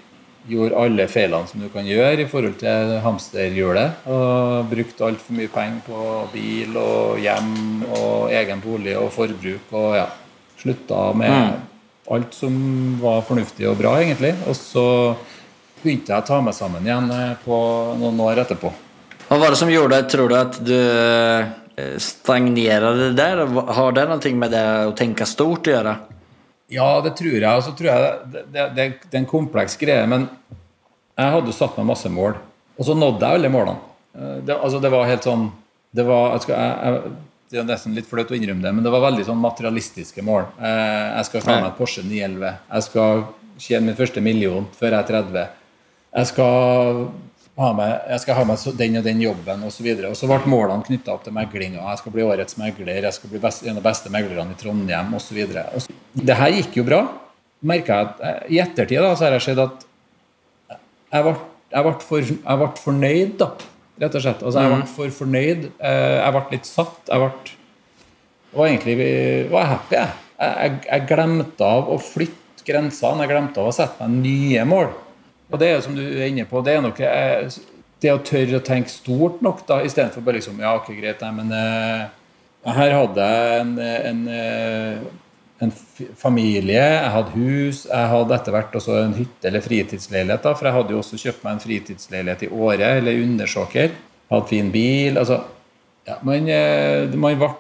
[0.52, 4.06] Gjorde alle feilene som du kan gjøre i forhold til hamsterhjulet.
[4.13, 7.52] Og brukte altfor mye penger på bil og hjem
[7.89, 9.74] og egen bolig og forbruk.
[9.74, 10.08] Og ja,
[10.62, 11.60] slutta med mm.
[12.13, 12.56] alt som
[13.02, 14.36] var fornuftig og bra, egentlig.
[14.45, 14.86] Og så
[15.82, 17.58] begynte jeg å ta meg sammen igjen eh, på
[17.97, 18.69] noen år etterpå.
[19.32, 20.78] Hva var det som gjorde, tror du, at du
[21.82, 23.44] Eh, det der?
[23.78, 25.96] Har det noe med det å tenke stort å gjøre?
[26.72, 27.50] Ja, det tror jeg.
[27.50, 30.06] Og så tror jeg det, det, det, det, er en kompleks greie.
[30.08, 30.30] Men
[31.17, 32.38] jeg hadde satt meg masse mål,
[32.78, 33.91] og så nådde jeg alle målene.
[34.15, 35.50] Eh, det, altså, det var helt sånn
[35.91, 37.12] Det var jeg jeg,
[37.52, 40.46] det er nesten litt flaut å innrømme det, men det var veldig sånn materialistiske mål.
[40.63, 42.54] Eh, jeg skal ta meg Porsche 911.
[42.70, 43.26] Jeg skal
[43.60, 45.50] tjene min første million før jeg er 30.
[46.15, 47.02] Jeg skal
[47.78, 49.88] med, jeg skal ha med den og den jobben osv.
[49.91, 51.84] Og, så og så ble målene knytta opp til meglinga.
[51.91, 54.60] Jeg skal bli årets megler, jeg skal bli best, en av de beste meglerne i
[54.60, 55.39] Trondheim osv.
[56.17, 57.02] Det her gikk jo bra.
[57.71, 59.86] Merka jeg at eh, I ettertid da, så har jeg sett at
[61.12, 61.36] jeg ble,
[61.76, 63.52] jeg ble, for, jeg ble fornøyd, da.
[64.02, 64.41] Rett og slett.
[64.41, 65.65] Altså, jeg ble for fornøyd.
[65.78, 67.02] Eh, Jeg ble litt satt.
[67.12, 67.58] Jeg ble
[68.52, 68.95] var egentlig
[69.52, 69.95] var happy.
[69.95, 70.17] Jeg.
[70.41, 73.24] Jeg, jeg glemte av å flytte grensene.
[73.24, 74.89] Jeg glemte av å sette meg nye mål.
[75.51, 77.47] Og det er jo som du er inne på, det er nok eh,
[78.01, 81.31] det å tørre å tenke stort nok, da, istedenfor bare liksom Ja, ok, greit, nei,
[81.37, 85.03] men uh, her hadde jeg en, en, eh,
[85.61, 85.73] en
[86.17, 90.45] familie, jeg hadde hus, jeg hadde etter hvert også en hytte eller fritidsleilighet.
[90.45, 93.97] da, For jeg hadde jo også kjøpt meg en fritidsleilighet i Åre, eller Undersåker.
[94.31, 95.19] Hadde fin bil.
[95.19, 95.41] altså
[96.07, 96.47] ja, man,
[97.21, 97.51] man ble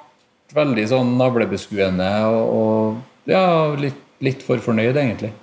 [0.55, 3.43] veldig sånn navlebeskuende og, og ja,
[3.77, 5.33] litt, litt for fornøyd, egentlig.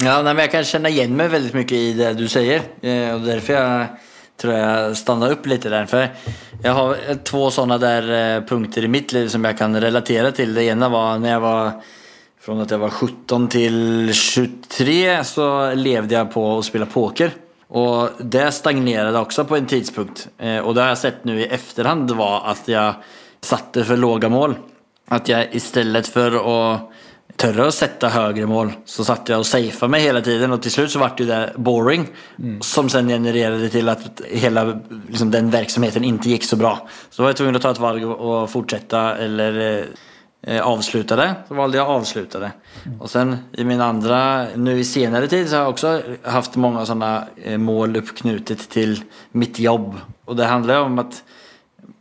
[0.00, 2.62] Ja, nei, men Jeg kan kjenne igjen meg veldig mye i det du sier.
[2.80, 3.88] Eh, Derfor därför jeg
[4.40, 5.86] tror jeg stannar opp litt der.
[5.86, 6.06] For
[6.64, 10.54] jeg har to sånne der eh, punkter i mitt liv som jeg kan relatera til.
[10.56, 11.74] Det ene var når jeg var
[12.40, 13.76] fra at jeg var 17 til
[14.16, 14.96] 23
[15.28, 17.36] så levde jeg på å spille poker.
[17.76, 20.28] Og det stagnerte også på en tidspunkt.
[20.38, 22.96] Eh, och det har jeg sett nå i efterhand var at jeg
[23.44, 24.56] satte for låga mål.
[25.12, 26.88] At jeg i stedet for att
[27.40, 30.74] törre å sette høyere mål så satt jeg og safa meg hele tiden og til
[30.74, 32.04] slutt så vart det det boring
[32.66, 34.66] som sen genererte til at hele
[35.08, 36.76] liksom, den verksamheten ikke gikk så bra.
[37.10, 41.28] Så var jeg tvungen å ta et valg og fortsette eller eh, avslutte det.
[41.48, 42.52] Så valde jeg å avslutte det.
[42.98, 44.20] Og sen i min andre,
[44.60, 48.98] nu i senere tid så har jeg også haft mange sådana eh, mål oppknutet til
[49.32, 49.94] mitt jobb.
[50.28, 51.22] Og det handler jo om at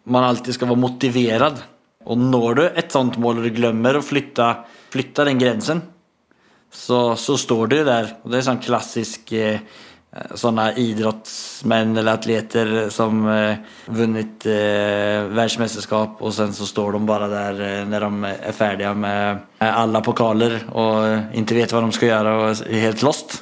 [0.09, 1.63] man alltid skal være motivert.
[2.09, 4.53] Og når du et sånt mål og du glemmer å flytta,
[4.93, 5.83] flytta den grensen,
[6.69, 8.15] så, så står du der.
[8.23, 9.33] Og det er sånn klassisk
[10.09, 13.59] sånne idrettsmenn eller atleter som eh,
[13.93, 18.95] vunnet eh, verdensmesterskap, og sen så står de bare der eh, når de er ferdige
[18.97, 23.39] med alle pokaler og ikke vet hva de skal gjøre og er helt lost.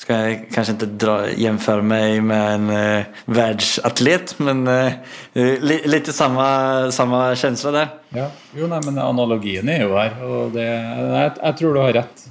[0.00, 4.92] Ska jag kanske inte dra, jämföra mig med en eh, världsatlet men eh,
[5.32, 7.88] li, lite samma, samma känsla där.
[8.08, 8.30] Ja.
[8.56, 12.24] Jo, nej, men analogin er jo her, og det, jeg, jag tror du har rett.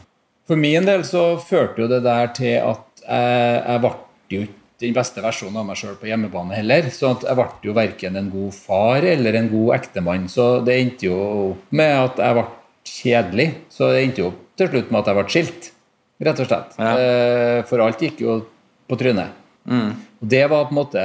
[0.50, 3.94] For min del så førte det där til at jeg, jag ble
[4.34, 4.44] jo
[4.82, 6.90] den beste versjonen av meg sjøl på hjemmebane heller.
[6.90, 10.26] Så jeg ble jo verken en god far eller en god ektemann.
[10.26, 11.18] Så det endte jo
[11.52, 12.50] opp med at jeg ble
[12.98, 13.52] kjedelig.
[13.70, 15.76] Så det endte jo opp til slutt med at jeg ble skilt,
[16.22, 16.76] rett og slett.
[16.80, 16.94] Ja.
[16.98, 18.42] Eh, For alt gikk jo
[18.90, 19.36] på trynet.
[19.70, 21.02] Og Det var på en måte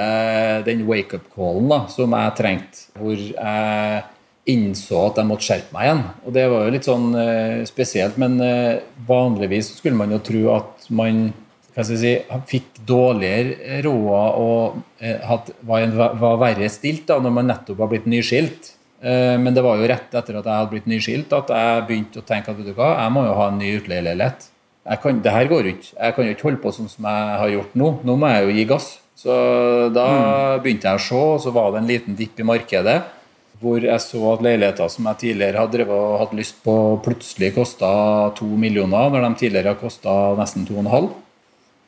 [0.65, 4.03] den wake-up-callen som jeg trengte, hvor jeg
[4.47, 6.03] innså at jeg måtte skjerpe meg igjen.
[6.27, 10.43] Og Det var jo litt sånn eh, spesielt, men eh, vanligvis skulle man jo tro
[10.57, 11.27] at man
[11.75, 12.15] si,
[12.51, 17.85] fikk dårligere råd og eh, hatt, var, en, var verre stilt da, når man nettopp
[17.85, 18.73] har blitt nyskilt.
[19.05, 22.21] Eh, Men det var jo rett etter at jeg hadde blitt nyskilt at jeg begynte
[22.21, 24.51] å tenke at vet du hva, jeg må jo ha en ny utleieleilighet.
[24.85, 25.91] Kan, det her går jo ikke.
[25.97, 27.91] Jeg kan jo ikke holde på sånn som jeg har gjort nå.
[28.05, 28.89] Nå må jeg jo gi gass.
[29.17, 29.35] Så
[29.95, 30.07] da
[30.61, 32.99] begynte jeg å se, og så var det en liten dipp i markedet.
[33.63, 37.89] Hvor jeg så at leiligheter som jeg tidligere hadde hatt lyst på, plutselig kosta
[38.37, 41.15] to millioner, når de tidligere har kosta nesten to og en halv.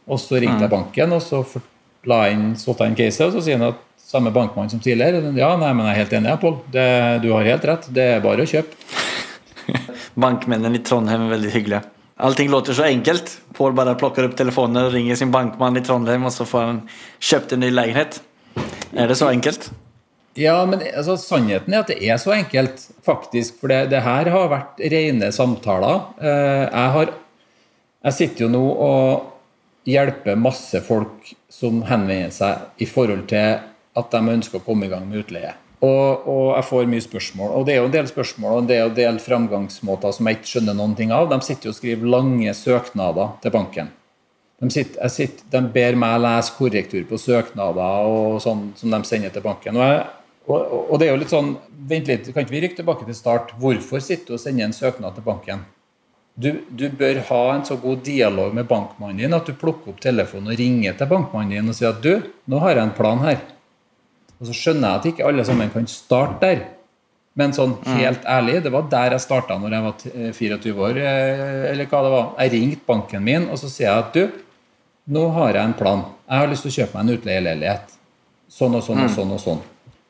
[0.07, 1.43] Og så ringte jeg banken, og så
[2.07, 4.81] la jeg inn, satte jeg inn caset, og så sier han at samme bankmann som
[4.81, 5.35] tidligere.
[5.37, 6.57] Ja, nei, men jeg er helt enig, Pål.
[6.71, 7.91] Du har helt rett.
[7.93, 8.79] Det er bare å kjøpe.
[10.25, 11.83] Bankmennene i Trondheim er veldig hyggliga.
[12.17, 13.41] Allting låter så enkelt.
[13.57, 16.79] Paul bare plukker opp telefonen og ringer sin bankmann i Trondheim og så får han
[17.21, 18.21] kjøpt en ny leilighet.
[18.97, 19.69] Er det så enkelt?
[20.37, 23.59] Ja, men altså, sannheten er at det er så enkelt, faktisk.
[23.61, 26.03] For det, det her har vært rene samtaler.
[26.21, 27.13] Eh, Jeg, har,
[28.09, 29.33] jeg sitter jo nå og
[29.89, 33.61] hjelper masse folk som henvender seg i forhold til
[33.97, 35.55] at de ønsker å komme i gang med utleie.
[35.85, 37.53] Og, og jeg får mye spørsmål.
[37.59, 40.29] Og det er jo en del spørsmål og det er jo en del framgangsmåter som
[40.29, 41.29] jeg ikke skjønner noen ting av.
[41.33, 43.93] De sitter jo og skriver lange søknader til banken.
[44.57, 49.35] De, sitter, sitter, de ber meg lese korrektur på søknader og sånn som de sender
[49.35, 49.77] til banken.
[49.77, 50.07] Og, jeg,
[50.49, 53.15] og, og det er jo litt sånn Vent litt, kan ikke vi rykke tilbake til
[53.15, 53.53] start?
[53.61, 55.61] Hvorfor sitter du og sender en søknad til banken?
[56.37, 60.01] Du, du bør ha en så god dialog med bankmannen din at du plukker opp
[60.03, 63.23] telefonen og ringer til bankmannen din og sier at du, nå har jeg en plan
[63.23, 63.39] her.
[64.41, 66.65] Og så skjønner jeg at ikke alle sammen kan starte der.
[67.37, 70.97] Men sånn helt ærlig, det var der jeg starta når jeg var eh, 24 år.
[71.05, 72.27] eh, Eller hva det var.
[72.41, 74.43] Jeg ringte banken min og så sier jeg at du,
[75.13, 76.05] nå har jeg en plan.
[76.29, 77.97] Jeg har lyst til å kjøpe meg en utleieleilighet.
[78.49, 79.61] Sånn og sånn og sånn og sånn.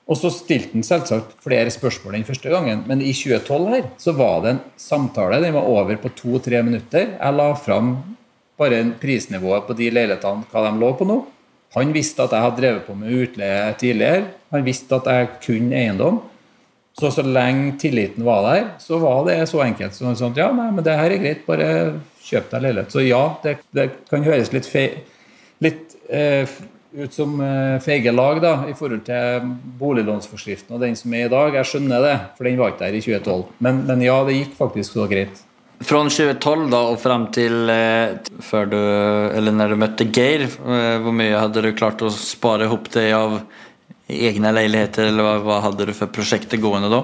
[0.07, 4.13] Og så stilte han selvsagt flere spørsmål den første gangen, men i 2012 her så
[4.15, 5.41] var det en samtale.
[5.43, 7.17] Den var over på to-tre minutter.
[7.19, 7.97] Jeg la fram
[8.57, 11.17] bare prisnivået på de leilighetene, hva de lå på nå.
[11.75, 14.25] Han visste at jeg hadde drevet på med utleie tidligere.
[14.55, 16.23] Han visste at jeg kunne eiendom.
[16.97, 19.93] Så så lenge tilliten var der, så var det så enkelt.
[19.93, 21.67] Så sånn, ja, nei, men det her er greit, bare
[22.25, 22.95] kjøp deg leilighet.
[22.95, 24.87] Så ja, det, det kan høres litt, fe,
[25.61, 26.49] litt eh,
[26.97, 29.51] ut som eh, feige lag da, i forhold til
[29.83, 31.59] boliglånsforskriften og den som er i dag.
[31.61, 33.45] Jeg skjønner det, for den var ikke der i 2012.
[33.69, 35.45] Men, men ja, det gikk faktisk så greit.
[35.85, 38.79] Fra 2012 da, og frem til eh, før du,
[39.37, 43.11] eller når du møtte Geir, eh, hvor mye hadde du klart å spare ihop det
[43.13, 43.43] av
[44.09, 47.03] egne leiligheter, eller hva hadde du for prosjektet gående da?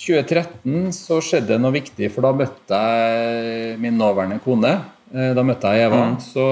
[0.00, 4.74] 2013 så skjedde noe viktig, for da møtte jeg min nåværende kone.
[5.10, 6.02] Eh, Da møtte jeg Eva.
[6.22, 6.44] Så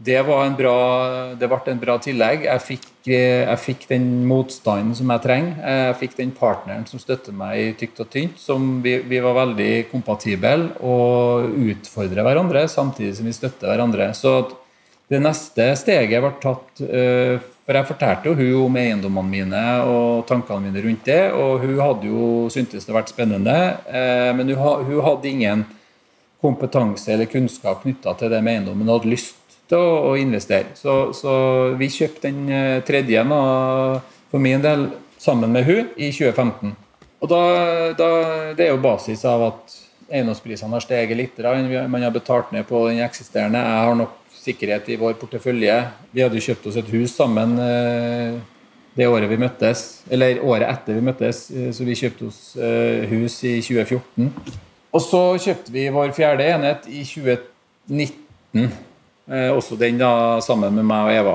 [0.00, 0.76] det var en bra,
[1.36, 2.46] det ble en bra tillegg.
[2.46, 5.58] Jeg fikk, eh, jeg fikk den motstanden som jeg trenger.
[5.60, 8.38] Jeg fikk den partneren som støtter meg i tykt og tynt.
[8.38, 14.14] Som vi, vi var veldig kompatible og utfordrer hverandre samtidig som vi støtter hverandre.
[14.16, 14.48] Så
[15.08, 20.26] det neste steget ble tatt eh, For jeg fortalte jo hun om eiendommene mine og
[20.28, 23.56] tankene mine rundt det, og hun hadde jo syntes det vært spennende,
[23.92, 25.66] eh, men hun, hun hadde ingen
[26.40, 30.72] kompetanse eller kunnskap knytta til det med eiendommen og hadde lyst til å, å investere.
[30.78, 31.32] Så, så
[31.78, 33.40] vi kjøpte den eh, tredje nå,
[34.30, 36.74] for min del sammen med hun i 2015.
[37.18, 37.42] Og da,
[37.98, 38.08] da,
[38.54, 41.40] Det er jo basis av at eiendomsprisene har steget litt.
[41.42, 43.60] Man har betalt ned på den eksisterende.
[43.60, 45.74] Jeg har nok sikkerhet i vår portefølje.
[46.14, 48.38] Vi hadde jo kjøpt oss et hus sammen eh,
[48.98, 52.40] det året vi møttes, eller året etter vi møttes, eh, så vi kjøpte oss
[53.10, 54.64] hus i 2014.
[54.94, 58.68] Og så kjøpte vi vår fjerde enhet i 2019.
[59.28, 60.10] Eh, også den da
[60.44, 61.34] sammen med meg og Eva.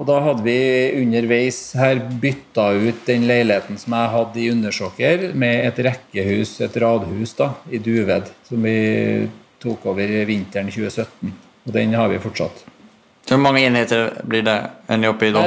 [0.00, 0.56] Og da hadde vi
[1.02, 6.78] underveis her bytta ut den leiligheten som jeg hadde i Undersåker, med et rekkehus, et
[6.80, 8.76] radhus, da, i Duved, som vi
[9.60, 11.34] tok over vinteren 2017.
[11.66, 12.64] Og den har vi fortsatt.
[13.28, 14.56] Hvor mange enheter blir det
[14.90, 15.44] enn oppe i da?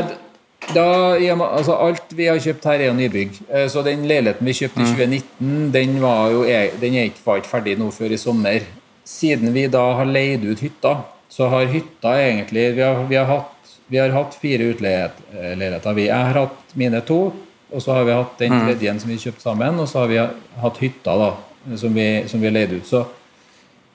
[0.73, 3.35] Da, altså alt vi har kjøpt her, er jo nybygg.
[3.51, 6.43] Eh, Så den leiligheten vi kjøpte i 2019, den, var jo,
[6.81, 8.59] den er ikke, var ikke ferdig nå før i sommer.
[9.05, 10.95] Siden vi da har leid ut hytta,
[11.29, 15.93] så har hytta egentlig Vi har, vi har, hatt, vi har hatt fire utleiligheter.
[15.93, 17.33] Vi- Jeg har hatt mine to,
[17.73, 20.17] og så har vi hatt den tredje som vi kjøpte sammen, og så har vi
[20.61, 21.31] hatt hytta da,
[21.75, 22.85] som vi, som vi har leid ut.
[22.85, 23.05] Så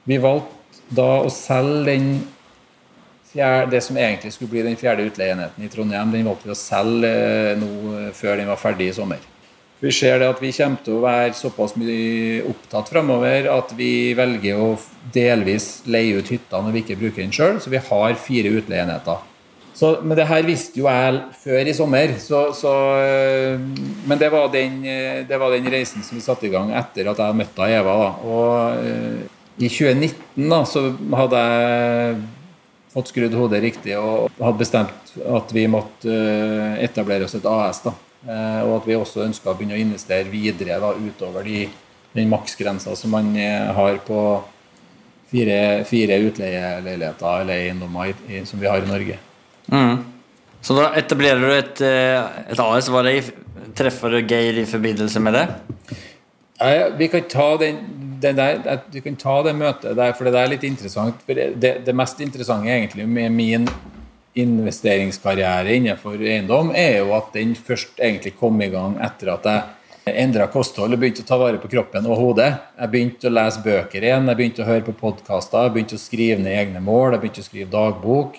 [0.06, 0.54] vi valgte
[0.94, 2.26] da å selge den
[3.32, 6.58] fjerde, det som egentlig skulle bli den fjerde utleieenheten i Trondheim, den valgte vi å
[6.58, 9.24] selge eh, nå eh, før den var ferdig i sommer.
[9.78, 14.10] Vi ser det at vi kommer til å være såpass mye opptatt framover at vi
[14.18, 14.72] velger å
[15.14, 19.26] delvis leie ut hytta når vi ikke bruker den sjøl, så vi har fire utleieenheter.
[19.78, 23.60] Men det her visste jo jeg før i sommer, så, så, øh,
[24.10, 24.80] men det var, den,
[25.28, 27.94] det var den reisen som vi satte i gang etter at jeg møtte Eva.
[28.02, 28.10] Da.
[28.26, 30.82] Og i 2019 da, så
[31.20, 32.18] hadde jeg
[32.92, 37.82] fått skrudd hodet riktig og hadde bestemt at vi måtte øh, etablere oss et AS.
[37.84, 37.94] da.
[38.26, 41.66] Eh, Og at vi også ønska å begynne å investere videre da, utover de,
[42.16, 44.22] den maksgrensa som man eh, har på
[45.30, 48.14] fire, fire utleieleiligheter eller eiendommer
[48.48, 49.18] som vi har i Norge.
[49.70, 49.98] Mm.
[50.64, 52.88] Så da etablerer du et, eh, et AS.
[52.90, 53.18] Var det
[53.78, 55.46] treffer du Geir i forbindelse med det?
[56.58, 57.76] Nei, vi kan ta den
[58.20, 61.22] der, vi kan ta det møtet der, for det der er litt interessant.
[61.26, 63.68] For det, det, det mest interessante egentlig med min
[64.38, 70.18] investeringskarriere innenfor eiendom, er jo at den først egentlig kom i gang etter at jeg
[70.22, 72.52] endra kosthold og begynte å ta vare på kroppen og hodet.
[72.78, 76.02] Jeg begynte å lese bøker igjen, jeg begynte å høre på podkaster, jeg begynte å
[76.02, 78.38] skrive ned egne mål, jeg begynte å skrive dagbok.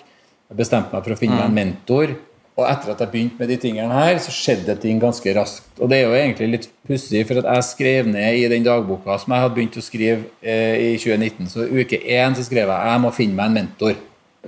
[0.50, 2.16] Jeg bestemte meg for å finne meg en mentor.
[2.58, 5.70] Og etter at jeg begynte med de tingene her, så skjedde ting ganske raskt.
[5.80, 9.16] Og det er jo egentlig litt pussig, for at jeg skrev ned i den dagboka
[9.22, 12.92] som jeg hadde begynt å skrive eh, i 2019, så uke én så skrev jeg
[12.92, 13.96] jeg må finne meg en mentor.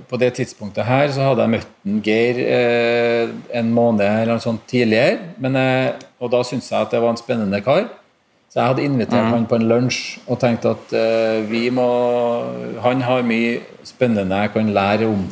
[0.09, 4.45] På det tidspunktet her så hadde jeg møtt en Geir eh, en måned eller noe
[4.45, 7.87] sånt tidligere, men, eh, og da syntes jeg at det var en spennende kar.
[8.53, 11.87] Så jeg hadde invitert han på en lunsj og tenkt at eh, vi må
[12.85, 15.23] Han har mye spennende jeg kan lære om.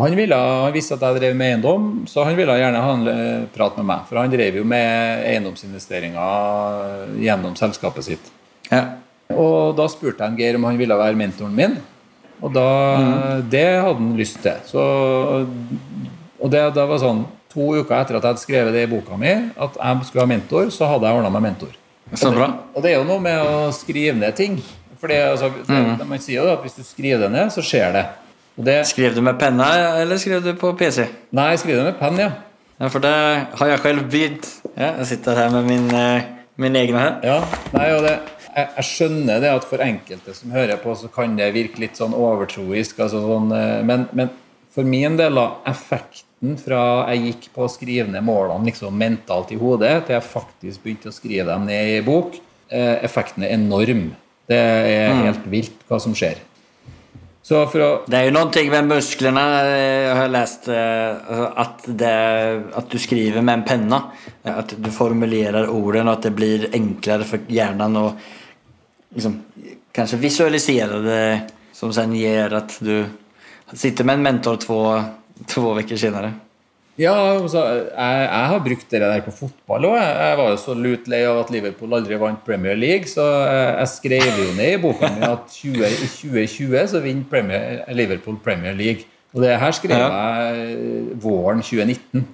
[0.00, 2.92] Og han, ville, han visste at jeg drev med eiendom, så han ville gjerne ha
[2.96, 4.06] en eh, prat med meg.
[4.08, 8.30] For han drev jo med eiendomsinvesteringer gjennom selskapet sitt.
[8.70, 8.96] Ja.
[9.36, 11.76] Og da spurte jeg Geir om han ville være mentoren min.
[12.40, 12.64] Og da,
[13.52, 14.56] det hadde han lyst til.
[14.64, 14.80] Så,
[16.40, 19.20] og det, det var sånn to uker etter at jeg hadde skrevet det i boka
[19.20, 21.76] mi, at jeg skulle ha mentor, så hadde jeg ordna meg mentor.
[22.16, 22.48] Så bra.
[22.72, 24.56] Og det er jo noe med å skrive ned ting.
[25.00, 26.08] For det, altså, mm.
[26.08, 28.06] Man sier jo at hvis du skriver det ned, så skjer det.
[28.56, 29.66] Det Skrev du med penne,
[30.02, 31.06] eller skrev du på PC?
[31.32, 32.30] nei, jeg du det med penn, ja.
[32.80, 33.12] Ja, for det
[33.60, 34.46] har jeg selv begynt.
[34.74, 36.22] Ja, jeg sitter her med min, eh,
[36.56, 37.18] min egen her.
[37.24, 37.40] Ja,
[37.76, 38.14] nei, og det,
[38.54, 42.00] jeg, jeg skjønner det at for enkelte som hører på, så kan det virke litt
[42.00, 43.02] sånn overtroisk.
[43.04, 44.32] Altså sånn, eh, men, men
[44.72, 46.82] for min del, da, effekten fra
[47.12, 51.12] jeg gikk på å skrive ned målene liksom mentalt i hodet, til jeg faktisk begynte
[51.12, 52.38] å skrive dem ned i bok,
[52.72, 54.08] eh, effekten er enorm.
[54.50, 56.40] Det er helt vilt hva som skjer.
[57.50, 57.60] Å
[58.06, 59.42] Det er jo noe med musklene.
[59.66, 62.12] Jeg har lest at, det,
[62.78, 63.98] at, du skriver med en penne.
[64.46, 68.04] At du formulerer orden og at det blir enklere for hjernen å
[69.16, 69.34] liksom,
[69.96, 71.24] kanskje visualisere det
[71.74, 72.94] som sen gjør at du
[73.72, 74.78] sitter med en mentor to,
[75.50, 76.32] två veckor senere.
[77.00, 79.94] Ja, altså, jeg, jeg har brukt det der på fotball òg.
[79.96, 83.24] Jeg, jeg var jo så lut lei av at Liverpool aldri vant Premier League, så
[83.24, 87.80] jeg, jeg skrev jo ned i boka mi at 20, i 2020 så vinner Premier,
[87.96, 89.08] Liverpool Premier League.
[89.32, 92.28] Og det her skrev jeg våren 2019.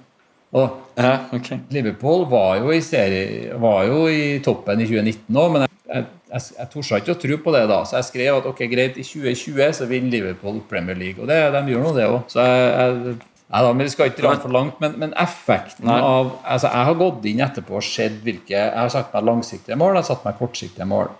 [0.57, 1.59] Og Ja, okay.
[1.69, 6.05] Liverpool var jo i, serie, var jo i toppen i 2019 òg, men jeg, jeg,
[6.33, 7.79] jeg, jeg torde ikke å tro på det da.
[7.85, 11.21] Så jeg skrev at ok, greit, i 2020 så vinner Liverpool Premier League.
[11.21, 12.23] Og det, de gjør nå det òg.
[12.33, 16.01] Så jeg Nei da, men Vi skal ikke dra for langt, men, men effekten Nei.
[16.03, 19.79] av altså Jeg har gått inn etterpå og sett hvilke Jeg har satt meg langsiktige
[19.79, 21.13] mål, jeg har satt meg kortsiktige mål.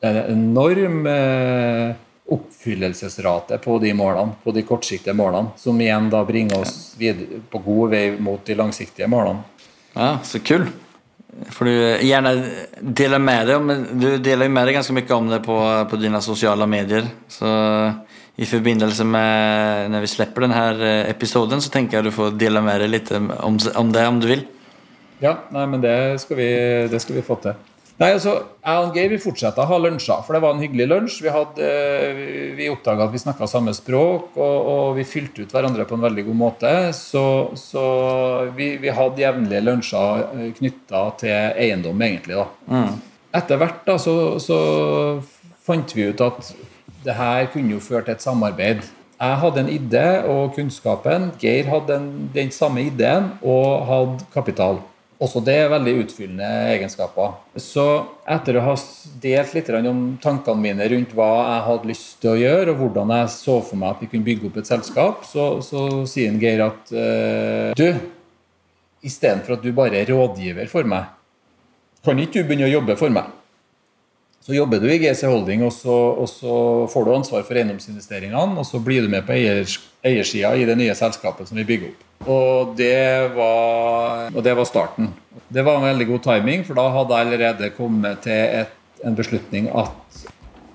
[0.00, 1.96] Det er en enorm eh,
[2.30, 7.60] oppfyllelsesrate på de målene, på de kortsiktige målene, som igjen da bringer oss videre på
[7.64, 9.42] god vei mot de langsiktige målene.
[9.96, 10.68] Ja, så kul.
[11.50, 11.72] For du
[12.04, 12.32] gjerne
[12.80, 15.58] deler med deg, men du deler jo med deg ganske mye om det på,
[15.90, 17.06] på dine sosiale medier.
[17.30, 17.50] Så
[18.36, 22.62] i forbindelse med når vi slipper denne eh, episoden så tenker jeg du får dela
[22.64, 24.46] med deg litt om, om det om du vil.
[25.20, 26.52] Ja, nei, men det skal vi,
[26.88, 27.58] det skal vi få til.
[28.00, 28.32] Nei, altså,
[28.64, 31.18] Jeg og Geir vi fortsetter å ha lunsjer, for det var en hyggelig lunsj.
[31.20, 32.22] Vi, hadde, eh,
[32.56, 36.06] vi oppdaga at vi snakka samme språk, og, og vi fylte ut hverandre på en
[36.06, 36.72] veldig god måte.
[36.96, 37.24] Så,
[37.60, 37.84] så
[38.56, 40.24] vi, vi hadde jevnlige lunsjer
[40.56, 42.40] knytta til eiendom, egentlig.
[42.40, 42.80] da.
[43.36, 44.58] Etter hvert da, så, så
[45.68, 46.54] fant vi ut at
[47.04, 48.84] det her kunne jo føre til et samarbeid.
[49.20, 51.30] Jeg hadde en idé og kunnskapen.
[51.40, 54.80] Geir hadde den, den samme ideen og hadde kapital.
[55.20, 57.34] Også det er veldig utfyllende egenskaper.
[57.60, 57.84] Så
[58.24, 58.76] etter å ha
[59.20, 63.12] delt litt om tankene mine rundt hva jeg hadde lyst til å gjøre, og hvordan
[63.18, 66.64] jeg så for meg at vi kunne bygge opp et selskap, så, så sier Geir
[66.70, 68.00] at eh, du,
[69.04, 71.12] istedenfor at du bare er rådgiver for meg,
[72.00, 73.28] kan ikke du begynne å jobbe for meg?
[74.40, 76.54] Så jobber du i GC Holding, og så, og så
[76.88, 79.76] får du ansvar for eiendomsinvesteringene, og så blir du med på eiers,
[80.06, 82.06] eiersida i det nye selskapet som vi bygger opp.
[82.30, 85.10] Og det, var, og det var starten.
[85.52, 89.16] Det var en veldig god timing, for da hadde jeg allerede kommet til et, en
[89.16, 90.24] beslutning at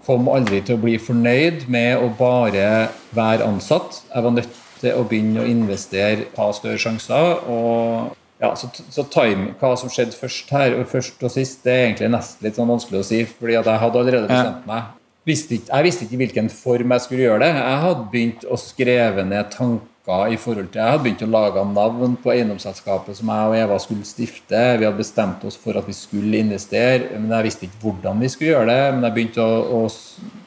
[0.06, 4.04] kom aldri til å bli fornøyd med å bare være ansatt.
[4.12, 7.42] Jeg var nødt til å begynne å investere, ha større sjanser.
[7.50, 11.72] og ja, så, så time, Hva som skjedde først her og først og sist, det
[11.72, 13.24] er egentlig nesten litt sånn vanskelig å si.
[13.30, 14.94] fordi at jeg hadde allerede bestemt meg.
[15.26, 17.54] Visste ikke, jeg visste ikke i hvilken form jeg skulle gjøre det.
[17.58, 21.64] Jeg hadde begynt å skrive ned tanker i forhold til Jeg hadde begynt å lage
[21.72, 24.60] navn på eiendomsselskapet som jeg og Eva skulle stifte.
[24.78, 28.30] Vi hadde bestemt oss for at vi skulle investere, men jeg visste ikke hvordan vi
[28.30, 28.84] skulle gjøre det.
[28.98, 30.44] Men jeg begynte å, å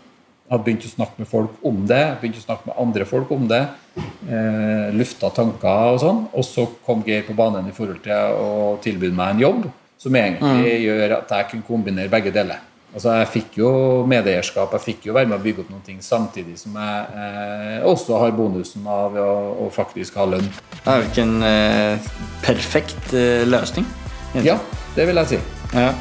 [0.49, 3.45] hadde begynt å snakke med folk om det, begynt å snakke med andre folk om
[3.51, 3.65] det.
[4.29, 6.23] Eh, lufta tanker og sånn.
[6.33, 10.15] Og så kom Geir på banen i forhold til å tilby meg en jobb som
[10.15, 12.65] egentlig gjør at jeg kunne kombinere begge deler.
[12.89, 13.71] Altså Jeg fikk jo
[14.09, 17.85] medeierskap, jeg fikk jo være med å bygge opp noen ting samtidig som jeg eh,
[17.87, 19.31] også har bonusen av å,
[19.67, 20.49] å faktisk ha lønn.
[20.79, 22.13] Det er jo ikke en eh,
[22.47, 23.85] perfekt eh, Egentlig.
[24.45, 24.59] Ja,
[24.97, 25.43] det vil jeg si.
[25.77, 25.93] Ja.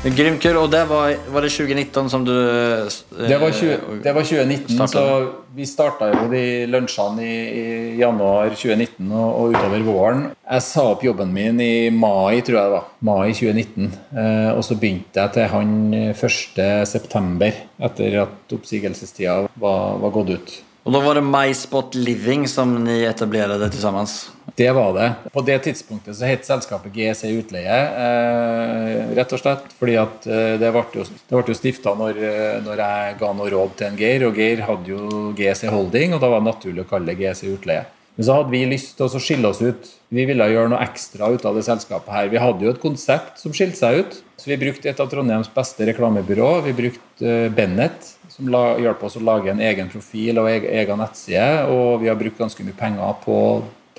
[0.00, 0.56] Grymt kul.
[0.56, 2.32] Og det var, var det 2019 som du...
[2.32, 4.94] eh, Det var, 20, det var 2019, Startet.
[4.94, 7.66] så vi starta jo de lunsjene i, i
[8.00, 10.22] januar 2019 og, og utover våren.
[10.46, 12.88] Jeg sa opp jobben min i mai, tror jeg det var.
[13.10, 13.92] Mai 2019.
[14.14, 15.76] Eh, og så begynte jeg til han
[16.14, 17.52] 1.9.,
[17.90, 20.58] etter at oppsigelsestida var, var gått ut.
[20.88, 24.30] Og da var det MySpot Living som ni til tillsammans.
[24.60, 25.12] Det var det.
[25.32, 29.70] På det tidspunktet så het selskapet GC Utleie, eh, rett og slett.
[29.78, 33.48] Fordi at eh, det ble jo, det jo stifta når, eh, når jeg ga noe
[33.54, 36.84] råd til en Geir, og Geir hadde jo GC Holding, og da var det naturlig
[36.84, 37.86] å kalle det GC Utleie.
[38.18, 39.90] Men så hadde vi lyst til å skille oss ut.
[40.12, 42.28] Vi ville gjøre noe ekstra ut av det selskapet her.
[42.28, 44.20] Vi hadde jo et konsept som skilte seg ut.
[44.36, 46.50] Så vi brukte et av Trondheims beste reklamebyrå.
[46.68, 51.70] Vi brukte eh, Bennett, som hjalp oss å lage en egen profil og egen nettside.
[51.72, 53.38] Og vi har brukt ganske mye penger på,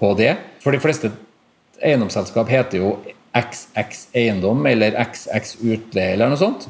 [0.01, 0.33] på det.
[0.63, 1.11] For de fleste
[1.81, 2.91] eiendomsselskap heter jo
[3.37, 6.67] XX Eiendom eller XX Utleie eller noe sånt.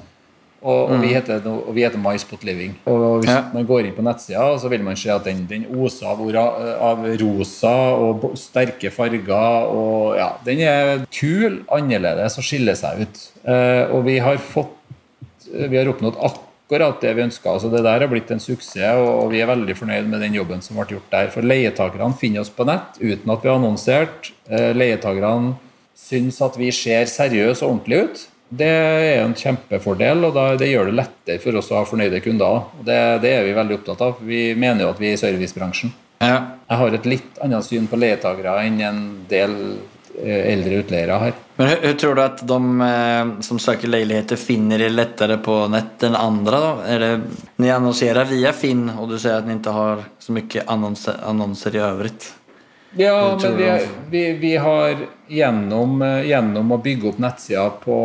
[0.62, 2.76] Og, og, vi heter, no- og vi heter MySpot Living.
[2.86, 3.40] Og hvis Ja.
[3.50, 6.22] man går inn på nettsida, så vil man se at den, den oser av,
[6.86, 9.66] av rosa og sterke farger.
[9.74, 13.24] Og ja, den er kul, annerledes og skiller seg ut.
[13.42, 14.78] Eh, og vi har fått
[15.52, 16.16] vi har oppnådd
[16.72, 17.52] akkurat det vi ønska.
[17.52, 20.62] Altså det der har blitt en suksess, og vi er veldig fornøyd med den jobben
[20.64, 21.28] som ble gjort der.
[21.34, 24.32] For leietakerne finner oss på nett uten at vi har annonsert.
[24.48, 25.58] Eh, leietakerne
[25.98, 28.28] syns at vi ser seriøse og ordentlige ut.
[28.52, 32.66] Det er en kjempefordel, og det gjør det lettere for oss å ha fornøyde kunder.
[32.84, 34.24] Det, det er vi veldig opptatt av.
[34.28, 35.94] Vi mener jo at vi er i servicebransjen.
[36.22, 36.58] Ja.
[36.72, 39.56] Jeg har et litt annet syn på leietakere enn en del
[40.24, 41.38] eldre utleiere har.
[41.56, 46.04] Men hur, tror du at de eh, som søker leiligheter, finner det lettere på nett
[46.08, 46.62] enn andre?
[46.66, 47.16] Da?
[47.62, 51.78] Ni annonserar via Finn og du sier at dere ikke har så mye annonser, annonser
[51.78, 52.16] i øvrig.
[53.00, 53.70] Ja, men vi,
[54.10, 54.98] vi, vi har
[55.28, 57.98] gjennom, eh, gjennom å bygge opp nettsida på,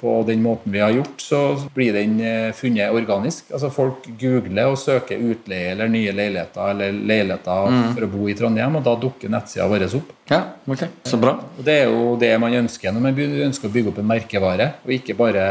[0.00, 1.40] på den måten vi har gjort, så
[1.74, 3.52] blir den eh, funnet organisk.
[3.52, 8.36] Altså Folk googler og søker utleie eller nye leiligheter eller leiligheter for å bo i
[8.38, 10.12] Trondheim, og da dukker nettsida vår opp.
[10.32, 11.34] Ja, ok, Så bra.
[11.58, 13.18] Og Det er jo det man ønsker når man
[13.48, 15.46] ønsker å bygge opp en merkevare, og ikke bare,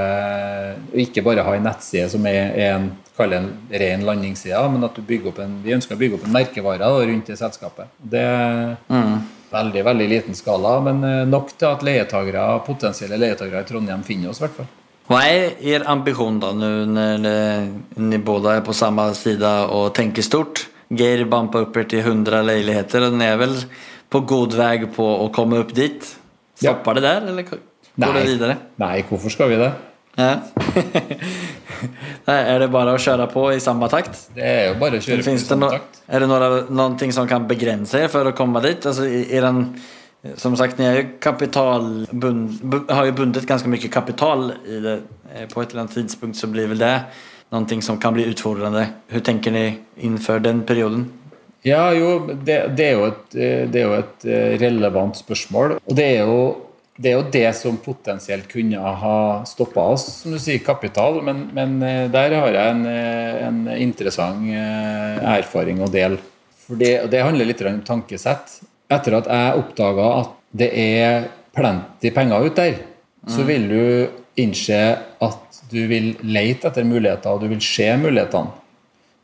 [0.94, 4.96] ikke bare ha en nettside som er, er en, kall en ren landingsside, men at
[4.96, 7.92] du bygger opp en, vi ønsker å bygge opp en merkevare da, rundt det selskapet.
[8.02, 8.76] Det er
[9.52, 14.32] veldig veldig liten skala, men eh, nok til at leietagere, potensielle leietagere i Trondheim finner
[14.32, 14.42] oss.
[14.42, 14.70] i hvert fall.
[15.12, 20.22] Hva är er ambition da, når när ni båda er på samme side og tenker
[20.22, 20.68] stort?
[20.90, 23.56] Geir bumper opp til till 100 leiligheter, og den er vel
[24.10, 26.16] på god vei på å komme opp dit?
[26.62, 26.74] Ja.
[26.74, 27.60] Det der, eller går
[27.96, 28.58] det videre?
[28.78, 29.72] Nei, hvorfor skal vi det?
[30.18, 30.40] Ja.
[32.30, 34.20] Nej, er det bare å kjøre på i samme takt?
[34.36, 36.04] Det er jo bare å kjøre på i samme no takt.
[36.08, 38.86] Er det några, någonting som kan begrense dere for å komme dit?
[38.86, 39.64] Alltså, är den,
[40.36, 40.96] som sagt, ni har
[43.06, 44.98] jo bundet ganske mycket kapital i det.
[45.34, 46.98] Eh, På et eller annet tidspunkt så blir vel det
[47.52, 48.86] noe som kan bli utfordrende.
[49.10, 49.66] Hvordan tenker ni
[50.00, 51.10] innenfor den perioden?
[51.62, 55.76] Ja, jo, det, det, er jo et, eh, det er jo et eh, relevant spørsmål.
[55.86, 56.38] Og det er jo
[57.02, 61.20] det, er jo det som potensielt kunne ha stoppa oss, som du sier, kapital.
[61.26, 66.22] Men, men eh, der har jeg en, eh, en interessant eh, erfaring å dele.
[66.62, 68.60] For det, det handler litt om tankesett.
[68.92, 72.82] Etter at jeg oppdaga at det er plenty penger ute der,
[73.30, 73.84] så vil du
[74.42, 74.80] innse
[75.22, 78.58] at du vil leite etter muligheter, og du vil se mulighetene.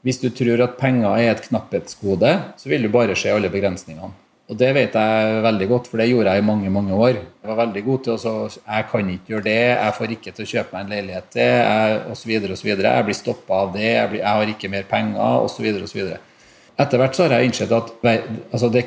[0.05, 4.13] Hvis du tror at penger er et knapphetsgode, så vil du bare se alle begrensningene.
[4.47, 7.17] Og det vet jeg veldig godt, for det gjorde jeg i mange mange år.
[7.19, 10.31] Jeg var veldig god til å si Jeg kan ikke gjøre det, jeg får ikke
[10.37, 12.31] til å kjøpe meg en leilighet til, osv.
[12.55, 12.69] osv.
[12.71, 15.67] Jeg blir stoppa av det, jeg, blir, jeg har ikke mer penger, osv.
[15.83, 16.13] osv.
[16.77, 18.85] Etter hvert så har jeg innsett at altså det,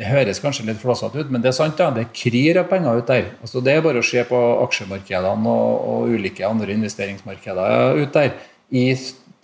[0.00, 1.76] det høres kanskje litt flåsete ut, men det er sant.
[1.76, 3.28] da, Det kryr av penger ut der.
[3.44, 8.32] Altså Det er bare å se på aksjemarkedene og, og ulike andre investeringsmarkeder ut der.
[8.72, 8.88] I,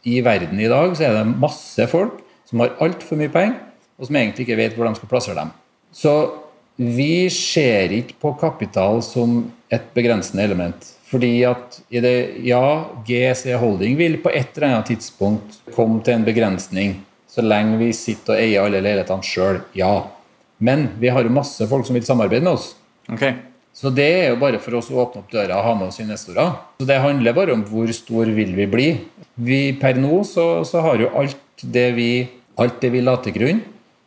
[0.08, 3.58] I verden i dag så er det masse folk som har altfor mye penger,
[3.98, 5.50] og som egentlig ikke vet hvor de skal plassere dem.
[5.92, 6.14] Så
[6.78, 9.40] vi ser ikke på kapital som
[9.72, 10.94] et begrensende element.
[11.08, 16.18] Fordi at i det, ja, GC Holding vil på et eller annet tidspunkt komme til
[16.18, 19.62] en begrensning, så lenge vi sitter og eier alle leilighetene sjøl.
[19.76, 19.92] Ja.
[20.60, 22.72] Men vi har jo masse folk som vil samarbeide med oss.
[23.08, 23.40] Okay.
[23.72, 26.00] Så det er jo bare for oss å åpne opp døra og ha med oss
[26.02, 26.56] investorer.
[26.80, 28.88] Så det handler bare om hvor stor vil vi bli.
[29.38, 32.10] Vi, per nå så, så har jo alt det vi
[32.58, 33.60] alt det vi la til grunn,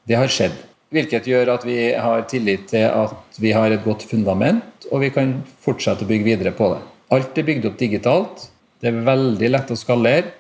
[0.08, 0.58] det har skjedd.
[0.92, 5.12] Hvilket gjør at vi har tillit til at vi har et godt fundament, og vi
[5.14, 6.82] kan fortsette å bygge videre på det.
[7.16, 8.48] Alt er bygd opp digitalt.
[8.82, 10.34] Det er veldig lett å skalere.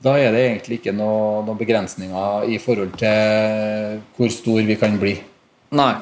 [0.00, 4.96] Da er det egentlig ikke noe- noen begrensninger i forhold til hvor stor vi kan
[4.98, 5.18] bli.
[5.76, 5.94] Nei.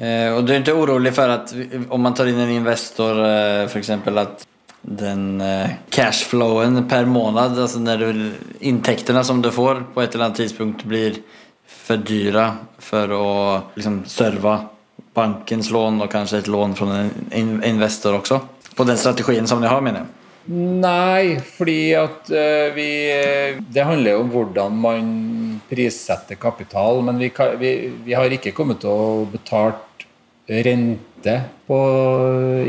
[0.00, 1.52] Eh, og du er ikke orolig for at
[1.92, 3.90] om man tar inn en Investor eh, f.eks.
[3.92, 4.46] at
[4.82, 7.82] den eh, cashflowen per måned, altså
[8.60, 11.20] inntektene som du får på et eller annet tidspunkt blir
[11.82, 13.08] för dyra för
[13.56, 14.64] att liksom serva
[15.14, 18.40] bankens lån och kanske ett lån från en Investor också.
[18.76, 20.06] På den strategien som ni har menar jag.
[20.82, 22.88] Nei, fordi at eh, vi
[23.68, 27.02] Det handler jo om hvordan man prissetter kapital.
[27.02, 30.06] Men vi, kan, vi, vi har ikke kommet til å betalt
[30.46, 31.36] rente
[31.68, 31.78] på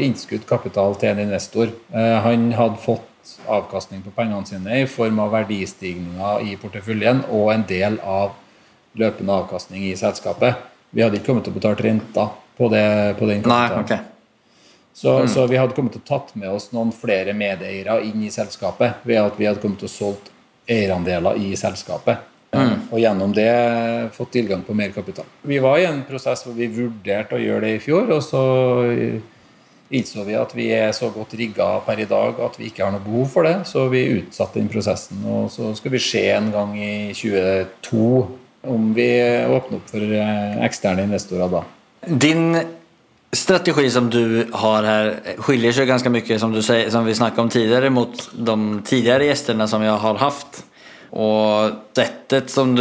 [0.06, 1.74] innskudd kapital til en investor.
[1.90, 3.10] Eh, han hadde fått
[3.50, 8.38] avkastning på pengene sine i form av verdistigninger i porteføljen og en del av
[9.00, 10.62] løpende avkastning i selskapet.
[10.94, 12.88] Vi hadde ikke kommet til å betale renter på, det,
[13.20, 13.78] på den kapitalen.
[13.80, 13.86] kapitalen.
[13.86, 14.10] okay.
[14.94, 18.30] Så, så vi hadde kommet til å tatt med oss noen flere medeiere inn i
[18.30, 20.30] selskapet ved at vi hadde kommet til å solgt
[20.70, 22.30] eierandeler i selskapet.
[22.94, 23.50] Og gjennom det
[24.14, 25.26] fått tilgang på mer kapital.
[25.42, 28.44] Vi var i en prosess hvor vi vurderte å gjøre det i fjor, og så
[29.94, 32.94] innså vi at vi er så godt rigga per i dag at vi ikke har
[32.94, 33.56] noe behov for det.
[33.70, 35.26] Så vi utsatte den prosessen.
[35.26, 39.08] Og så skal vi se en gang i 2022 om vi
[39.50, 41.64] åpner opp for eh, eksterne investorer da.
[42.08, 42.58] Din
[43.34, 45.10] strategi som du har her,
[45.42, 49.68] skiljer seg ganske mye som, säger, som vi snakket om tidligere, mot de tidligere gjestene
[49.68, 50.62] som jeg har hatt.
[51.14, 52.74] Og settet som,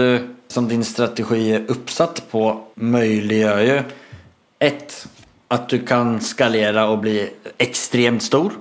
[0.49, 2.47] som din strategi er oppsatt på
[2.81, 3.81] muliggjør jo
[4.63, 4.95] ett,
[5.53, 7.17] at du kan skalere og bli
[7.61, 8.55] ekstremt stor.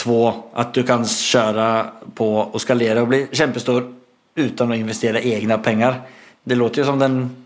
[0.00, 0.20] Två,
[0.56, 1.66] at du kan kjøre
[2.16, 3.90] på og skalere og bli kjempestor
[4.38, 6.00] uten å investere egne pengar.
[6.44, 7.36] Det låter ju som den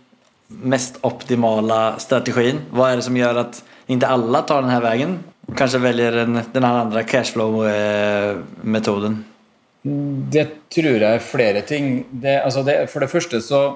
[0.49, 2.59] mest optimala strategin.
[2.71, 5.19] Vad är det som gör att inte alla tar den här vägen?
[5.57, 6.65] Kanske väljer den, den
[7.05, 9.25] cashflow-metoden.
[10.33, 12.05] Det tror jeg er flere ting.
[12.11, 13.75] Det, altså det, for det første så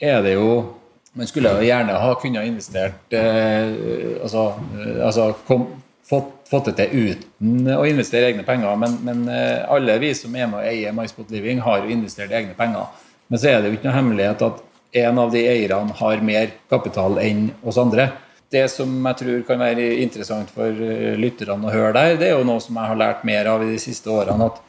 [0.00, 0.74] er det jo
[1.16, 3.72] Man skulle jo gjerne ha kunnet investert eh,
[4.20, 5.66] Altså, eh, altså kom,
[6.04, 8.76] fått, fått, det til uten å investere egne penger.
[8.76, 12.32] Men, men eh, alle vi som er med og eier MySpot Living, har jo investert
[12.36, 12.84] egne penger.
[13.28, 14.62] Men så er det jo ikke noe hemmelighet at
[14.96, 18.10] en av de eierne har mer kapital enn oss andre.
[18.52, 22.36] Det som jeg tror kan være interessant for eh, lytterne å høre der, det er
[22.36, 24.46] jo noe som jeg har lært mer av i de siste årene.
[24.46, 24.62] at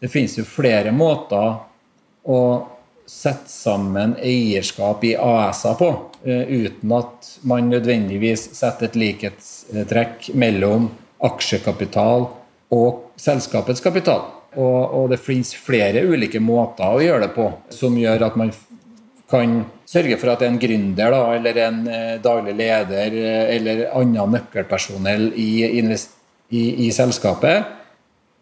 [0.00, 1.60] det finnes jo flere måter
[2.24, 2.40] å
[3.10, 5.90] sette sammen eierskap i AS-er på,
[6.24, 10.90] eh, uten at man nødvendigvis setter et likhetstrekk mellom
[11.22, 12.28] aksjekapital
[12.72, 14.39] og selskapets kapital.
[14.56, 18.50] Og, og, det finnes flere ulike måter å gjøre det på som gjør at man
[19.30, 24.34] kan sørge for at en gründer da, eller en eh, daglig leder eh, eller annen
[24.34, 27.76] nøkkelpersonell i, i, i selskapet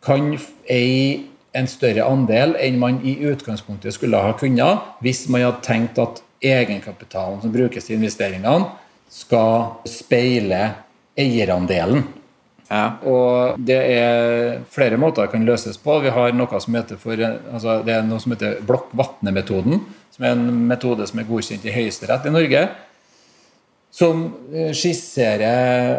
[0.05, 0.31] kan
[0.73, 6.01] eie en større andel enn man i utgangspunktet skulle ha kunnet hvis man hadde tenkt
[6.01, 8.69] at egenkapitalen som brukes til investeringene,
[9.09, 10.61] skal speile
[11.19, 12.05] eierandelen.
[12.69, 12.99] Ja.
[13.09, 16.01] Og det er flere måter det kan løses på.
[16.05, 19.81] Vi har noe som heter, for, altså det er noe som heter Blokk-Vatne-metoden,
[20.15, 22.67] som er en metode som er godkjent i Høyesterett i Norge.
[23.99, 24.29] Som
[24.77, 25.97] skisserer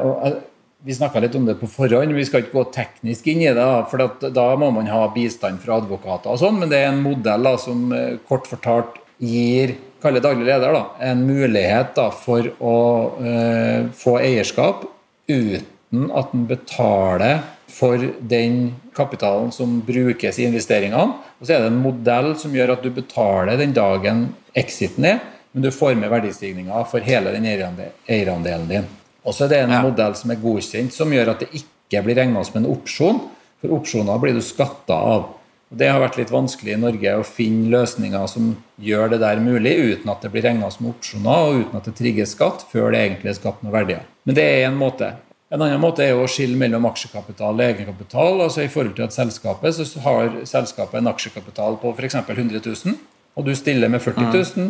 [0.86, 3.68] vi snakka litt om det på forhånd, vi skal ikke gå teknisk inn i det.
[3.92, 7.50] For da må man ha bistand fra advokater og sånn, men det er en modell
[7.50, 12.78] da, som eh, kort fortalt gir kalle daglig leder da, en mulighet da, for å
[13.20, 14.86] uh, få eierskap
[15.28, 21.18] uten at en betaler for den kapitalen som brukes i investeringene.
[21.40, 24.28] Og så er det en modell som gjør at du betaler den dagen
[24.58, 25.20] exiten er,
[25.52, 28.88] men du får med verdistigninga for hele den eierandelen din.
[29.26, 29.82] Og så er det en ja.
[29.86, 33.20] modell som er godkjent, som gjør at det ikke blir regna som en opsjon.
[33.60, 35.26] For opsjoner blir du skatta av.
[35.70, 39.42] Og Det har vært litt vanskelig i Norge å finne løsninger som gjør det der
[39.44, 42.94] mulig, uten at det blir regna som opsjoner, og uten at det trigger skatt før
[42.94, 44.08] det egentlig er skapt noen verdier.
[44.26, 45.12] Men det er en måte.
[45.50, 48.42] En annen måte er å skille mellom aksjekapital og egenkapital.
[48.46, 52.20] altså I forhold til at selskapet så har selskapet en aksjekapital på f.eks.
[52.22, 53.00] 100 000,
[53.36, 54.70] og du stiller med 40 000.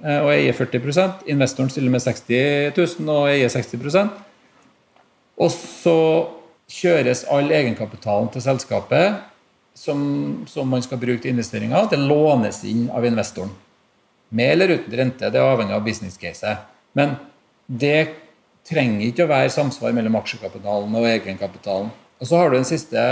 [0.00, 4.14] Eh, og eier 40% Investoren stiller med 60 000 og eier 60%
[5.36, 5.96] Og så
[6.70, 9.18] kjøres all egenkapitalen til selskapet
[9.76, 10.00] som,
[10.48, 13.52] som, man skal bruke til investeringer, den lånes inn av investoren.
[14.30, 16.52] Med eller uten rente, det er avhengig av business case.
[16.94, 17.14] Men
[17.66, 18.12] det
[18.68, 21.90] trenger ikke å være samsvar mellom aksjekapitalen og egenkapitalen.
[22.20, 23.02] Og så har du en siste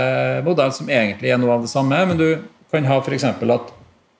[0.45, 2.27] modell som egentlig er noe av det samme, men du
[2.69, 3.25] kan ha f.eks.
[3.25, 3.71] at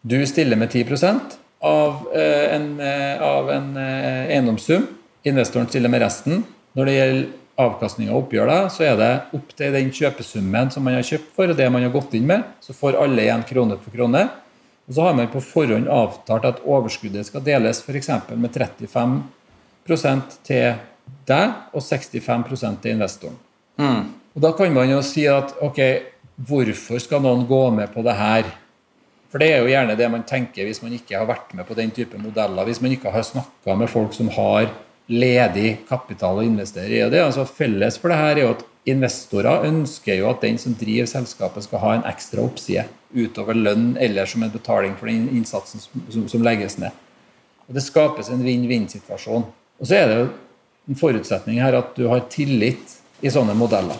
[0.02, 4.88] du stiller med 10% av eh, en, eh, av en eh, eiendomssum.
[5.28, 6.44] Investoren stiller med resten.
[6.74, 7.28] Når det gjelder
[7.60, 11.52] avkastning av oppgjør, så er det opp til den kjøpesummen som man har kjøpt for,
[11.52, 12.46] og det man har gått inn med.
[12.64, 14.24] Så får alle igjen krone for krone.
[14.90, 18.10] Og så har man på forhånd avtalt at overskuddet skal deles f.eks.
[18.32, 20.80] med 35% til
[21.30, 23.38] deg og 65 til investoren.
[23.80, 24.10] Mm.
[24.36, 25.80] Og Da kan man jo si at ok,
[26.48, 28.50] hvorfor skal noen gå med på det her?
[29.30, 31.78] For det er jo gjerne det man tenker hvis man ikke har vært med på
[31.78, 32.66] den type modeller.
[32.66, 34.72] Hvis man ikke har snakka med folk som har
[35.10, 37.04] ledig kapital å investere i.
[37.06, 40.42] Og det er altså Felles for det her er jo at investorer ønsker jo at
[40.46, 44.96] den som driver selskapet, skal ha en ekstra oppside utover lønn eller som en betaling
[44.98, 46.94] for den innsatsen som, som legges ned.
[47.68, 49.46] Og Det skapes en vinn-vinn-situasjon.
[49.80, 50.30] Og så er det jo
[50.90, 53.98] en forutsetning her at du har tillit i sånne modeller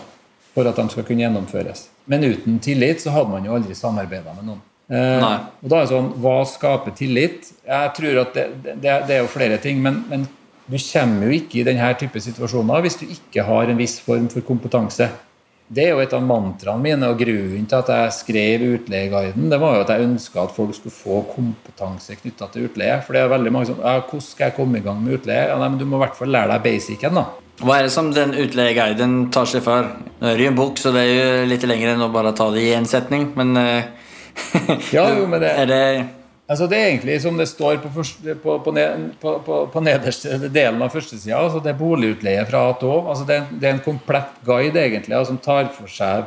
[0.50, 1.86] for at de skal kunne gjennomføres.
[2.10, 4.66] Men uten tillit så hadde man jo aldri samarbeida med noen.
[4.90, 5.24] Eh,
[5.62, 7.52] og da er det sånn, Hva skaper tillit?
[7.62, 9.78] Jeg tror at det, det, det er jo flere ting.
[9.82, 10.26] Men, men,
[10.70, 14.28] du kommer jo ikke i denne type situasjoner hvis du ikke har en viss form
[14.30, 15.08] for kompetanse.
[15.70, 19.60] Det er jo et av mantraene mine, og grunnen til at jeg skrev Utleieguiden, det
[19.62, 22.96] var jo at jeg ønska at folk skulle få kompetanse knytta til utleie.
[23.06, 25.46] For det er veldig mange som ja, 'Hvordan skal jeg komme i gang med utleie?'
[25.48, 27.14] Ja, nei, men Du må i hvert fall lære deg basicen.
[27.14, 27.24] da.
[27.62, 29.86] Hva er det som den utleieguiden tar seg for?
[30.20, 32.32] Nå er det jo en bok, så det er jo litt lenger enn å bare
[32.32, 33.32] ta det i én setning.
[33.36, 33.82] Men uh
[34.92, 36.06] ja, jo, men det, er det
[36.50, 40.82] Altså Det er egentlig som det står på, første, på, på, på, på nederste delen
[40.82, 41.38] av førstesida.
[41.38, 43.00] Altså det er boligutleie fra A til Å.
[43.12, 46.26] Altså det, det er en komplett guide egentlig, altså, som tar for seg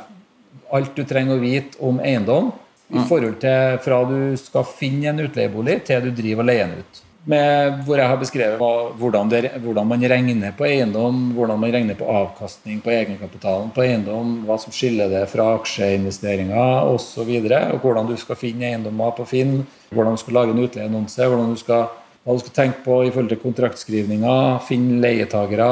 [0.74, 2.54] alt du trenger å vite om eiendom
[2.94, 6.84] i forhold til fra du skal finne en utleiebolig, til du driver og leier den
[6.84, 8.60] ut hvor jeg har beskrevet
[9.00, 13.84] hvordan, det, hvordan, man regner på eiendom, hvordan man regner på avkastning på egenkapitalen på
[13.86, 19.16] eiendom, hva som skiller det fra aksjeinvesteringer osv., og, og hvordan du skal finne eiendommer
[19.16, 19.62] på Finn,
[19.96, 21.88] hvordan du skal lage en utleieannonse, hvordan du skal,
[22.26, 25.72] hva du skal tenke på i forhold til kontraktskrivninger, finne leietagere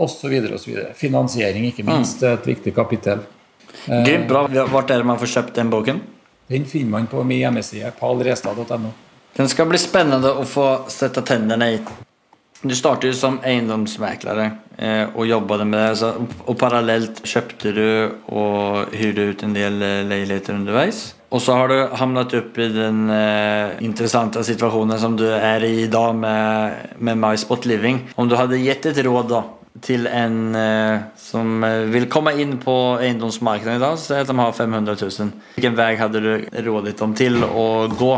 [0.00, 0.40] osv.
[0.56, 0.82] osv.
[0.96, 3.20] Finansiering, ikke minst, er et viktig kapittel.
[3.84, 4.46] Grymt bra.
[4.48, 6.00] Hvor er det man får kjøpt den boken?
[6.48, 8.96] Den finner man på min hjemmeside, palrestad.no.
[9.36, 11.78] Den skal bli spennende å få sette tennene i.
[12.62, 14.44] Du startet jo som eiendomsmeglere
[14.76, 16.10] eh, og jobbet med det.
[16.46, 17.86] Og parallelt kjøpte du
[18.30, 21.00] og hyrde ut en del eh, leiligheter underveis.
[21.32, 25.72] Og så har du havnet opp i den eh, interessante situasjonen som du er i
[25.86, 28.04] i dag med, med MySpot Living.
[28.14, 29.42] Om du hadde gitt et råd da
[29.82, 30.52] til en
[31.16, 34.98] som vil komme inn på eiendomsmarkedet i dag, så er det at de har 500
[35.00, 35.30] 000.
[35.56, 36.30] Hvilken vei hadde du
[36.68, 37.64] rådet dem til å
[37.96, 38.12] gå?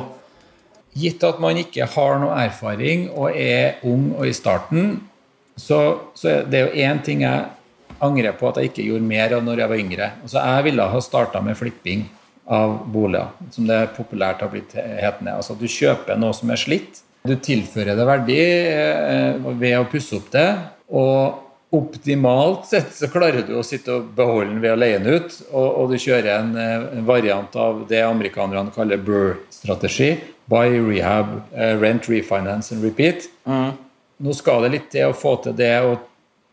[0.95, 4.97] Gitt at man ikke har noe erfaring og er ung og i starten,
[5.57, 5.80] så,
[6.14, 7.47] så det er jo én ting jeg
[8.05, 10.11] angrer på at jeg ikke gjorde mer av når jeg var yngre.
[10.22, 12.05] Altså, jeg ville ha starta med flipping
[12.45, 15.38] av boliger, som det populært har blitt hetende.
[15.38, 20.18] Altså, du kjøper noe som er slitt, du tilfører det verdi eh, ved å pusse
[20.18, 20.51] opp det.
[20.92, 21.40] og
[21.74, 25.38] Optimalt sett så klarer du å sitte og beholde den ved å leie den ut,
[25.49, 30.12] og, og du kjører en, eh, en, variant av det amerikanerne kaller BRR-strategi.
[30.51, 33.28] Buy, rehab, uh, rent, refinance and repeat.
[33.49, 33.72] Mm.
[34.24, 35.74] Nå skal det litt til å få til det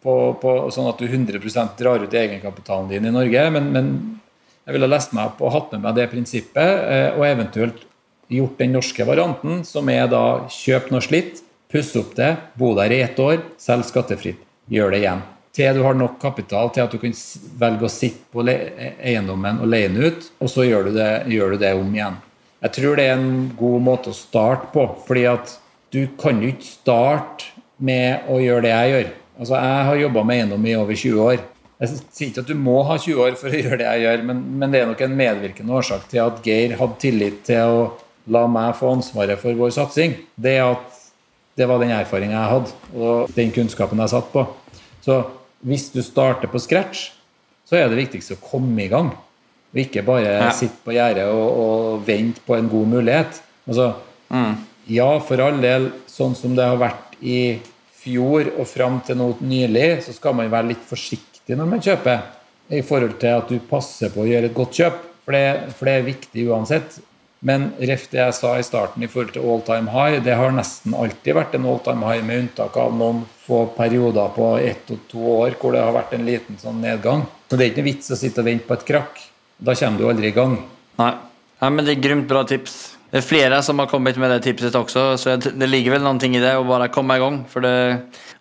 [0.02, 3.92] på, på, sånn at du 100% drar ut egenkapitalen din i Norge, men, men
[4.66, 7.86] jeg ville lest meg opp og hatt med meg det prinsippet, uh, og eventuelt
[8.32, 12.92] gjort den norske varianten, som er da kjøp noe slitt, pusse opp det, bo der
[12.96, 14.40] i ett år, selg skattefritt
[14.72, 15.24] gjør det igjen.
[15.52, 17.14] Til du har nok kapital til at du kan
[17.60, 21.56] velge å sitte på eiendommen og leie den ut, og så gjør du, det, gjør
[21.56, 22.20] du det om igjen.
[22.62, 25.56] Jeg tror det er en god måte å starte på, fordi at
[25.92, 27.50] du kan jo ikke starte
[27.82, 29.10] med å gjøre det jeg gjør.
[29.42, 31.42] Altså, Jeg har jobba med eiendom i over 20 år.
[31.82, 34.24] Jeg sier ikke at du må ha 20 år for å gjøre det jeg gjør,
[34.30, 37.86] men, men det er nok en medvirkende årsak til at Geir hadde tillit til å
[38.32, 40.20] la meg få ansvaret for vår satsing.
[40.38, 40.60] Det
[41.58, 44.46] det var den erfaringen jeg hadde, og den kunnskapen jeg satt på.
[45.04, 45.18] Så
[45.68, 47.10] hvis du starter på scratch,
[47.68, 49.12] så er det viktigste å komme i gang.
[49.72, 50.50] Og ikke bare ja.
[50.56, 53.40] sitte på gjerdet og, og, vente på en god mulighet.
[53.68, 53.94] Altså,
[54.30, 54.54] mm.
[54.92, 57.62] Ja, for all del, sånn som det har vært i
[58.02, 62.26] fjor og fram til nå nylig, så skal man være litt forsiktig når man kjøper,
[62.72, 65.00] i forhold til at du passer på å gjøre et godt kjøp.
[65.22, 67.00] For det, for det er viktig uansett.
[67.46, 70.54] Men ref det jeg sa i starten i forhold til all time high, det har
[70.54, 74.94] nesten alltid vært en all time high, med unntak av noen få perioder på ett
[74.94, 77.26] og to år hvor det har vært en liten sånn nedgang.
[77.50, 79.24] Så det er ikke noe vits å sitte og vente på et krakk.
[79.62, 80.58] Da kommer du aldri i gang.
[80.98, 81.12] Nei,
[81.62, 82.78] Nei men det er grymt bra tips.
[83.12, 86.30] Det er flere som har kommet med det tipset også, så det ligger vel noe
[86.32, 87.42] i det å bare komme i gang.
[87.52, 87.74] For det,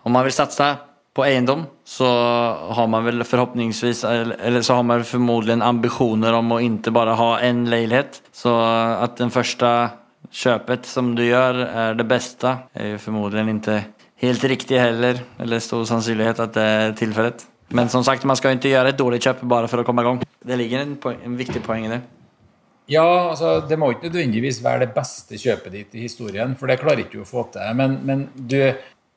[0.06, 0.68] om man vil satse
[1.10, 2.06] på eiendom så
[2.76, 7.30] har man vel forhåpningsvis eller så har man formodentlig ambisjoner om å ikke bare ha
[7.44, 8.20] en leilighet.
[8.32, 9.70] Så at den første
[10.30, 13.80] kjøpet som du gjør er det beste er jo formodentlig ikke
[14.22, 15.18] helt riktig heller.
[15.42, 17.42] Eller stor sannsynlighet at det er tilfellet.
[17.70, 20.08] Men som sagt, man skal ikke gjøre et dårlig kjøp bare for å komme i
[20.08, 20.22] gang.
[20.42, 22.00] Det ligger en, poeng, en viktig poeng i det.
[22.90, 26.80] Ja, altså, det må ikke nødvendigvis være det beste kjøpet ditt i historien, for det
[26.80, 27.68] klarer ikke du å få til.
[27.78, 28.58] Men, men du,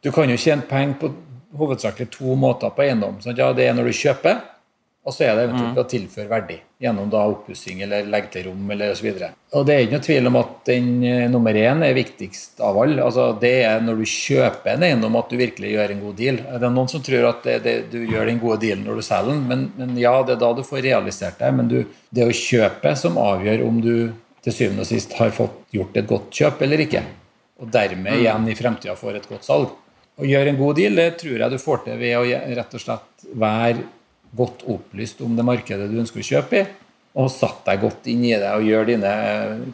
[0.05, 1.09] du, kan jo tjene penger på
[1.57, 3.17] hovedsakelig to måter på eiendom.
[3.23, 3.41] Sant?
[3.41, 4.43] Ja, det er når du kjøper,
[5.03, 5.81] og så er det eventuelt mm.
[5.81, 9.09] å tilføre verdi gjennom da oppussing eller legge til rom eller osv.
[9.51, 12.79] Og det er ikke noe tvil om at den uh, nummer én er viktigst av
[12.79, 13.03] alle.
[13.03, 16.37] Altså, det er når du kjøper en eiendom at du virkelig gjør en god deal.
[16.39, 19.05] Det er noen som tror at det, det, du gjør den gode dealen når du
[19.09, 21.57] selger den, men, men, ja, det er da du får realisert deg.
[21.57, 23.95] Men du, det er å kjøpe som avgjør om du
[24.43, 27.03] til syvende og sist har fått gjort et godt kjøp eller ikke.
[27.59, 28.21] Og dermed mm.
[28.21, 29.75] igjen i fremtida får et godt salg.
[30.13, 32.23] Å gjøre en god deal det tror jeg du får til ved å
[32.55, 33.83] rett og slett være
[34.37, 36.63] godt opplyst om det markedet du ønsker å kjøpe i,
[37.21, 39.11] og satt deg godt inn i det og gjør dine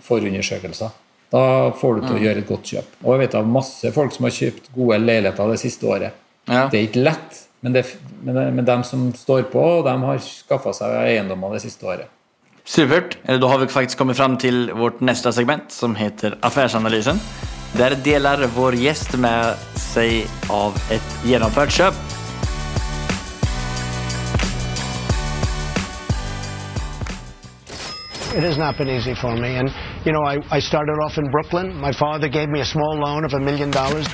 [0.03, 0.95] forundersøkelser.
[1.30, 1.43] Da
[1.78, 2.24] får du til å mm.
[2.26, 2.95] gjøre et godt kjøp.
[3.03, 6.24] Og jeg vet av masse folk som har kjøpt gode leiligheter det siste året.
[6.49, 6.66] Ja.
[6.72, 7.86] Det er ikke lett, men, det,
[8.26, 12.10] men, men dem som står på, de har skaffa seg eiendommer det siste året.
[12.70, 13.16] Supert.
[13.26, 17.22] Da har vi faktisk kommet fram til vårt neste segment, som heter Affærsanalysen.
[17.78, 22.19] Der deler vår gjest med seg av et gjennomført kjøp.
[28.36, 29.72] It has not been easy for me, and
[30.06, 31.76] You know, I, I started off in Brooklyn.
[31.76, 34.08] My father gave me a small loan of a million dollars.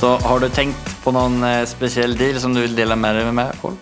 [0.00, 3.32] Så har du tenkt på noen eh, spesiell deal som du vil dele med deg
[3.34, 3.74] med, Pål?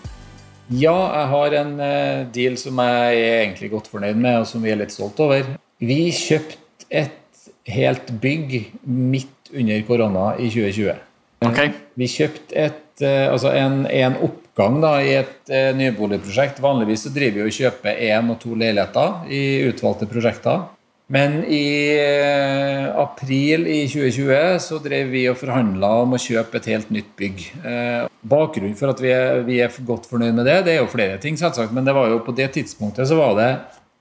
[0.73, 4.65] Ja, jeg har en eh, deal som jeg er egentlig godt fornøyd med, og som
[4.65, 5.51] vi er litt stolt over.
[5.85, 8.57] Vi kjøpte et helt bygg
[8.89, 11.05] midt under korona i 2020.
[11.45, 11.77] Okay.
[12.01, 14.17] Vi kjøpte et, eh, altså en, en
[14.55, 16.63] oppgang da, i et eh, nyboligprosjekt.
[16.63, 20.69] Vanligvis så driver vi og kjøper én og to leiligheter i utvalgte prosjekter.
[21.11, 26.71] Men i eh, april i 2020 så drev vi og forhandla om å kjøpe et
[26.71, 27.43] helt nytt bygg.
[27.67, 30.93] Eh, bakgrunnen for at vi er, vi er godt fornøyd med det, det er jo
[30.93, 31.75] flere ting, selvsagt.
[31.75, 33.51] Men det var jo på det tidspunktet så var det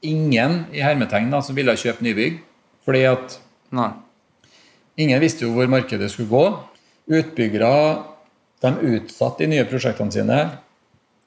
[0.05, 2.39] ingen i hermetegn da, som ville kjøpe nybygg.
[2.85, 3.39] Fordi at
[3.73, 3.89] Nei.
[5.01, 6.43] Ingen visste jo hvor markedet skulle gå.
[7.09, 8.12] Utbyggere
[8.63, 10.39] de utsatte de nye prosjektene sine.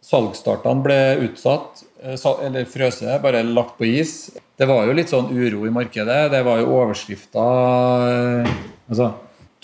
[0.06, 4.30] Salgsstartene ble utsatt, eh, eller frøse, bare lagt på is.
[4.56, 6.30] Det var jo litt sånn uro i markedet.
[6.32, 8.52] Det var jo overskrifter eh,
[8.88, 9.12] altså,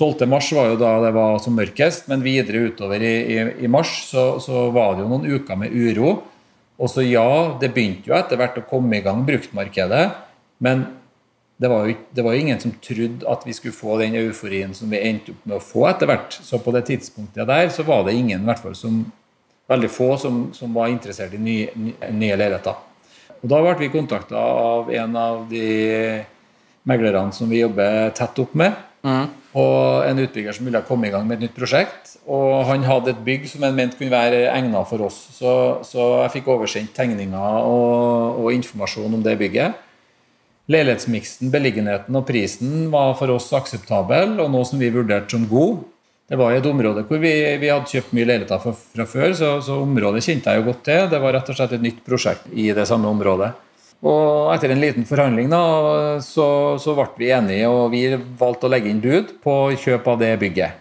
[0.00, 0.26] 12.
[0.26, 3.92] mars var jo da det var som mørkest, men videre utover i, i, i mars
[4.08, 6.16] så, så var det jo noen uker med uro.
[6.82, 10.06] Og så ja, det begynte jo etter hvert å komme i gang bruktmarkedet,
[10.64, 10.86] men
[11.56, 14.72] det var, jo, det var jo ingen som trodde at vi skulle få den euforien
[14.74, 16.38] som vi endte opp med å få etter hvert.
[16.42, 19.04] Så på det tidspunktet der så var det ingen, i hvert fall som,
[19.70, 22.80] veldig få, som, som var interessert i nye, nye, leiligheter.
[23.42, 25.68] Og da ble vi kontakta av en av de
[26.88, 28.74] meglerne som vi jobber tett opp med.
[29.52, 32.16] Og en utbygger som ville komme i gang med et nytt prosjekt.
[32.22, 35.18] Og han hadde et bygg som han mente kunne være egnet for oss.
[35.34, 35.54] Så,
[35.86, 39.78] så jeg fikk oversendt tegninger og, og informasjon om det bygget.
[40.70, 45.80] Leilighetsmiksen, beliggenheten og prisen var for oss akseptabel, og noe som vi vurderte som god.
[46.30, 49.34] Det var i et område hvor vi, vi hadde kjøpt mye leiligheter fra, fra før,
[49.36, 51.08] så, så området kjente jeg jo godt til.
[51.10, 53.50] Det var rett og slett et nytt prosjekt i det samme området.
[54.02, 55.62] Og etter en liten forhandling da,
[56.24, 56.46] så,
[56.82, 58.06] så ble vi enige, og vi
[58.38, 60.78] valgte å legge inn bud på kjøp av det bygget.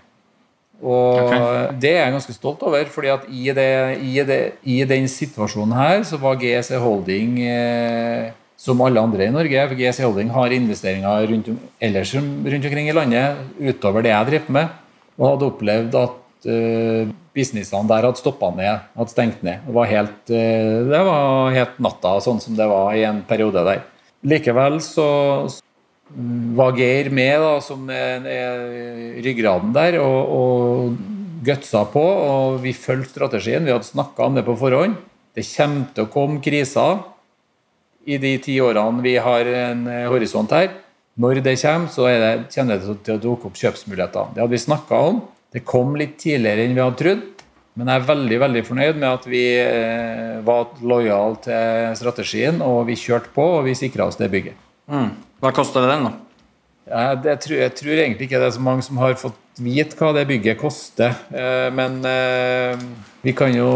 [0.81, 1.29] Og
[1.77, 3.71] det er jeg ganske stolt over, fordi at i, det,
[4.01, 8.31] i, det, i den situasjonen her så var GSE Holding eh,
[8.61, 9.63] som alle andre i Norge.
[9.79, 11.49] GSE Holding har investeringer rundt,
[11.81, 14.75] ellers rundt omkring i landet utover det jeg driver med,
[15.17, 19.65] og hadde opplevd at uh, businessene der hadde stoppa ned, hadde stengt ned.
[19.65, 23.65] Det var, helt, uh, det var helt natta, sånn som det var i en periode
[23.65, 23.81] der.
[24.29, 25.07] Likevel så
[26.57, 30.99] var Geir med da, som er, er ryggraden der, og, og
[31.47, 32.03] gutsa på.
[32.03, 33.65] Og vi fulgte strategien.
[33.65, 34.99] Vi hadde snakka om det på forhånd.
[35.33, 36.99] Det kommer til å komme kriser
[38.05, 40.71] i de ti årene vi har en eh, horisont her.
[41.21, 44.31] Når det kommer, så er det, kommer det til å dukke opp kjøpsmuligheter.
[44.33, 45.21] Det hadde vi snakka om.
[45.51, 47.27] Det kom litt tidligere enn vi hadde trodd.
[47.79, 52.83] Men jeg er veldig veldig fornøyd med at vi eh, var lojale til strategien, og
[52.89, 54.57] vi kjørte på, og vi sikra oss det bygget.
[54.91, 55.13] Mm.
[55.43, 56.17] Hva koster den, da?
[56.91, 59.95] Jeg, det, tror, jeg tror egentlig ikke det er så mange som har fått vite
[59.99, 61.15] hva det bygget koster.
[61.31, 62.01] Eh, men
[63.23, 63.71] vi, kan jo,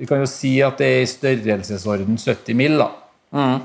[0.00, 2.80] vi kan jo si at det er i størrelsesorden 70 mill.
[2.80, 2.92] da.
[3.34, 3.62] Mm.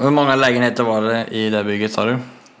[0.00, 2.14] Hvor mange leiligheter var det i det bygget, sa du?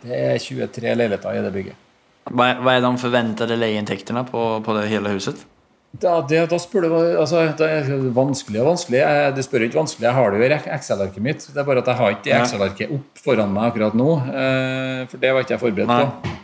[0.04, 1.86] Det er 23 leiligheter i det bygget.
[2.30, 5.40] Hva hva er de forventede leieinntektene på, på det hele huset?
[5.90, 9.00] Da, det, da spør du altså, Det er vanskelig og vanskelig.
[9.00, 10.06] Jeg, det spør ikke vanskelig.
[10.06, 11.46] Jeg har det jo i Excel-arket mitt.
[11.48, 14.10] Det er bare at jeg har ikke det Excel-arket opp foran meg akkurat nå.
[14.30, 16.04] Eh, for det var ikke jeg forberedt Nei.
[16.04, 16.36] på.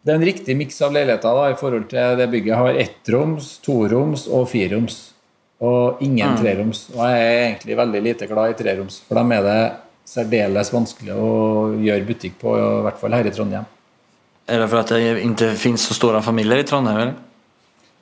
[0.00, 2.52] Det er en riktig miks av leiligheter da, i forhold til det bygget.
[2.52, 5.00] Jeg har ettroms, toroms og fireroms.
[5.60, 6.36] Og ingen Mm.
[6.40, 6.86] treroms.
[6.94, 9.72] Og jeg er egentlig veldig lite glad i treroms, for dem er det
[10.08, 13.66] særdeles vanskelig å gjøre butikk på, i hvert fall her i Trondheim.
[14.48, 16.96] Er det for at det ikke finnes så store familier i Trondheim?
[16.98, 17.14] eller?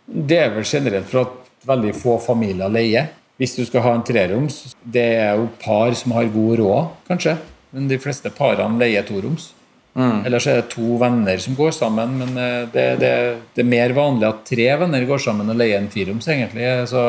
[0.08, 3.08] Det er vel generelt for at veldig få familier leier.
[3.38, 7.36] Hvis du skal ha en treroms, det er jo par som har god råd, kanskje.
[7.72, 9.52] Men de fleste parene leier toroms.
[9.98, 13.12] Ellers er det to venner som går sammen, men eh, det, det,
[13.56, 16.86] det er mer vanlig at tre venner går sammen og leier en firoms, egentlig.
[16.86, 17.02] Så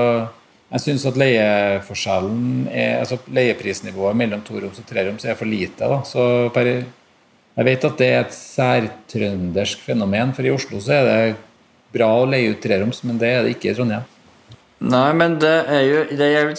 [0.69, 5.81] jeg syns at leieforskjellen er, altså leieprisnivået mellom toroms og treroms er for lite.
[5.81, 6.03] Da.
[6.05, 11.09] Så per, jeg vet at det er et særtrøndersk fenomen, for i Oslo så er
[11.09, 11.35] det
[11.95, 14.05] bra å leie ut treroms, men det er det ikke i Trondheim.
[14.79, 16.51] Nei, men det er jo det er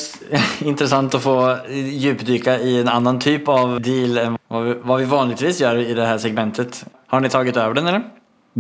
[0.69, 1.37] interessant å få
[1.71, 5.95] djupdyka i en annen type av deal enn hva vi, hva vi vanligvis gjør i
[5.97, 6.83] det her segmentet.
[7.09, 8.05] Har ni taget over den, eller?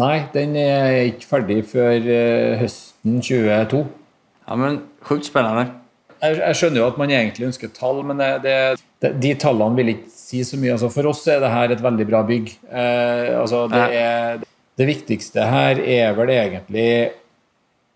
[0.00, 3.82] Nei, den er ikke ferdig før eh, høsten 2022.
[4.50, 5.68] Ja, men Sjukt spennende.
[6.20, 8.50] Jeg, jeg skjønner jo at man egentlig ønsker tall, men det,
[9.00, 10.74] det, de tallene vil ikke si så mye.
[10.74, 12.50] Altså, for oss er det her et veldig bra bygg.
[12.68, 14.42] Eh, altså, det, er,
[14.76, 16.90] det viktigste her er vel egentlig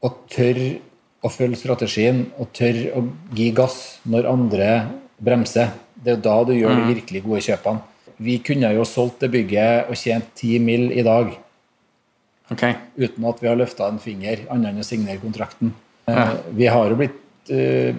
[0.04, 0.70] å tørre
[1.24, 3.04] å følge strategien og tørre å
[3.36, 3.78] gi gass
[4.08, 4.70] når andre
[5.24, 5.74] bremser.
[6.04, 7.84] Det er da du gjør de virkelig gode kjøpene.
[8.24, 10.92] Vi kunne jo solgt det bygget og tjent 10 mill.
[10.92, 11.34] i dag
[12.52, 12.74] Okay.
[13.00, 15.72] uten at vi har løfta en finger, annet enn å signere kontrakten.
[16.06, 16.30] Eh, Ja.
[16.50, 17.94] Vi har jo blitt eh,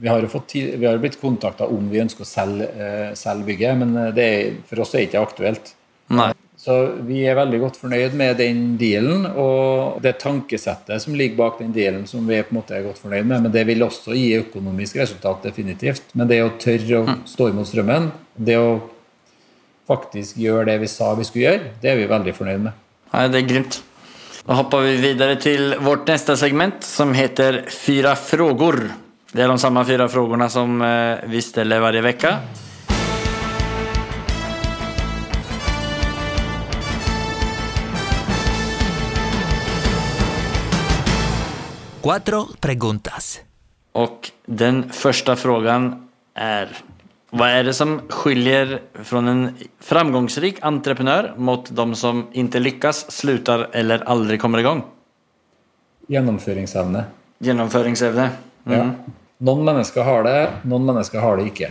[0.00, 3.14] vi har jo fått vi har jo blitt kontakta om vi ønsker å selge, eh,
[3.14, 5.72] selge bygget, men det er, for oss er det ikke aktuelt.
[6.08, 6.32] Nei.
[6.58, 6.74] Så
[7.06, 11.70] vi er veldig godt fornøyd med den dealen og det tankesettet som ligger bak den
[11.72, 13.44] dealen, som vi på en måte er godt fornøyd med.
[13.44, 16.02] Men det vil også gi økonomisk resultat, definitivt.
[16.18, 18.80] Men det å tørre å stå imot strømmen, det å
[19.86, 22.82] faktisk gjøre det vi sa vi skulle gjøre, det er vi veldig fornøyd med.
[23.12, 23.78] Nei, det er grymt.
[24.48, 28.92] Då hoppar vi vidare till vårt nästa segment som heter Fyra frågor.
[29.32, 32.38] Det är de samma fyra frågorna som eh, vi ställer varje vecka.
[42.02, 43.40] Cuatro preguntas.
[43.92, 46.68] Och den första frågan är
[47.30, 53.68] Vad är det som skiljer från en framgångsrik entreprenør mot de som ikke lykkes, slutar
[53.72, 54.80] eller aldri kommer igång?
[56.08, 57.04] Gjennomføringsevne.
[57.44, 58.30] Gjennomføringsevne.
[58.64, 58.78] Mm.
[58.78, 58.86] Ja.
[59.44, 61.68] Noen mennesker har det, noen mennesker har det ikke.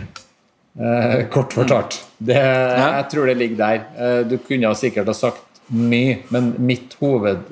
[0.78, 1.98] Eh, kort fortalt.
[2.18, 3.82] Det, Jeg tror det ligger der.
[3.98, 7.42] Eh, du kunne sikkert ha sagt mye, men mitt hoved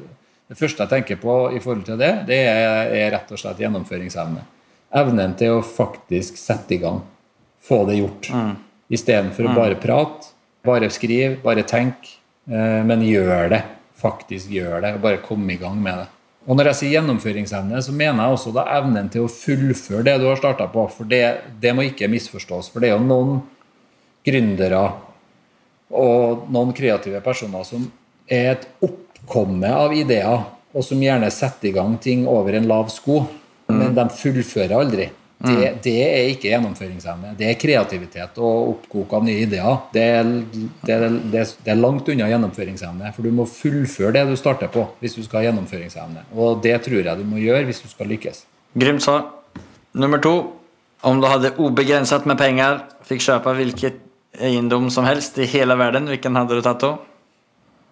[0.46, 3.58] Det første jeg tenker på i forhold til det, det er, er rett og slett
[3.58, 4.44] gjennomføringsevne.
[4.94, 7.00] Evnen til å faktisk sette i gang.
[7.66, 8.30] Få det gjort.
[8.92, 10.32] Istedenfor å bare prate,
[10.66, 12.18] bare skrive, bare tenke.
[12.46, 13.62] Eh, men gjør det.
[13.98, 14.92] Faktisk gjør det.
[14.96, 16.06] Og bare kom i gang med det.
[16.46, 20.14] Og når jeg sier gjennomføringsevne, så mener jeg også da evnen til å fullføre det
[20.22, 20.84] du har starta på.
[20.94, 21.24] For det,
[21.58, 22.70] det må ikke misforstås.
[22.70, 23.40] For det er jo noen
[24.26, 24.84] gründere
[25.90, 27.88] og noen kreative personer som
[28.30, 30.46] er et oppkomme av ideer,
[30.76, 33.22] og som gjerne setter i gang ting over en lav sko,
[33.70, 35.08] men de fullfører aldri.
[35.36, 37.34] Det, det er ikke gjennomføringsevne.
[37.36, 39.82] Det er kreativitet og oppkok av nye ideer.
[39.92, 40.30] Det er,
[40.88, 40.96] det,
[41.32, 45.18] det, det er langt unna gjennomføringsevne, for du må fullføre det du starter på hvis
[45.18, 46.24] du skal ha gjennomføringsevne.
[46.32, 48.46] Og det tror jeg du må gjøre hvis du skal lykkes.
[48.80, 49.28] Grymt svar.
[49.96, 50.34] Nummer to.
[51.06, 54.00] Om du hadde ubegrenset med penger, fikk kjøpe hvilken
[54.40, 56.96] eiendom som helst i hele verden, hvilken hadde du tatt da?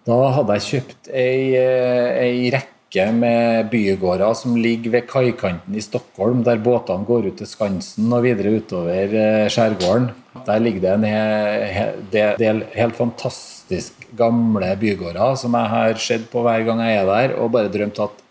[0.05, 2.74] Da hadde jeg kjøpt ei, eh, ei rekke
[3.13, 8.23] med bygårder som ligger ved kaikanten i Stockholm, der båtene går ut til Skansen og
[8.23, 10.09] videre utover eh, skjærgården.
[10.45, 16.63] Der ligger det en del helt fantastisk gamle bygårder som jeg har sett på hver
[16.67, 18.23] gang jeg er der, og bare drømt at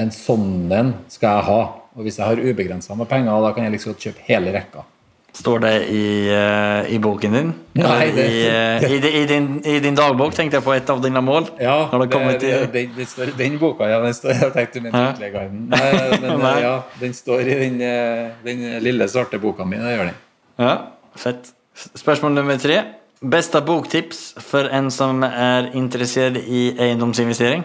[0.00, 1.60] en sånn en skal jeg ha.
[1.96, 4.86] Og hvis jeg har ubegrensa med penger, da kan jeg liksom kjøpe hele rekka.
[5.32, 7.50] Står det i, eh, i boken din?
[7.78, 11.00] Nei, det- i, eh, i, i, din, I din dagbok tenkte jeg på et av
[11.02, 11.46] dine mål.
[11.60, 12.72] Ja, Har det, det, det, till...
[12.72, 16.60] den, den, står, den boka, ja, den står Jeg tenkte du mente Men Nei.
[16.64, 19.78] ja, den står i den, eh, den lille svarte boka mi.
[19.78, 20.18] Det gjør den.
[20.58, 20.76] Ja,
[21.16, 21.52] fett.
[21.94, 22.80] Spørsmål nummer tre.
[23.20, 27.62] Beste boktips for en som er interessert i eiendomsinvestering?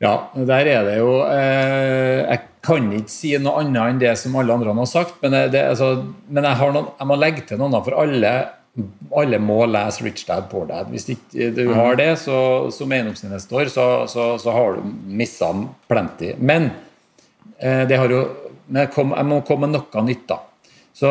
[0.00, 2.36] Ja, der er det jo eh,
[2.68, 5.90] kan ikke si noe annet enn det som alle andre har sagt, men, det- altså,
[6.28, 8.32] men jeg, har noen, jeg må legge til noen, for alle,
[9.18, 10.90] alle må lese Rich Dad Poor Dad.
[10.92, 12.36] Hvis ikke du har det så,
[12.74, 15.48] som eiendomsinvestor, så, så, så har du missa
[15.90, 16.34] plenty.
[16.38, 16.70] Men
[17.58, 18.26] eh, det har jo
[18.68, 20.36] men jeg, kom, jeg må komme med noe nytt, da.
[20.92, 21.08] Så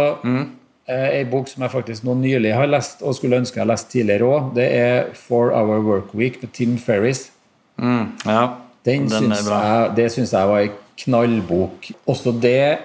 [0.86, 3.74] eh, Ei bok som jeg faktisk nå nylig har lest, og skulle ønske jeg hadde
[3.74, 7.32] lest tidligere òg, det er Four Hour Work Week med Tim Ferris.
[7.82, 8.44] Mm, ja,
[8.86, 10.70] Den, den syns jeg, det syns jeg var ei
[11.04, 11.92] knallbok.
[12.10, 12.80] Også det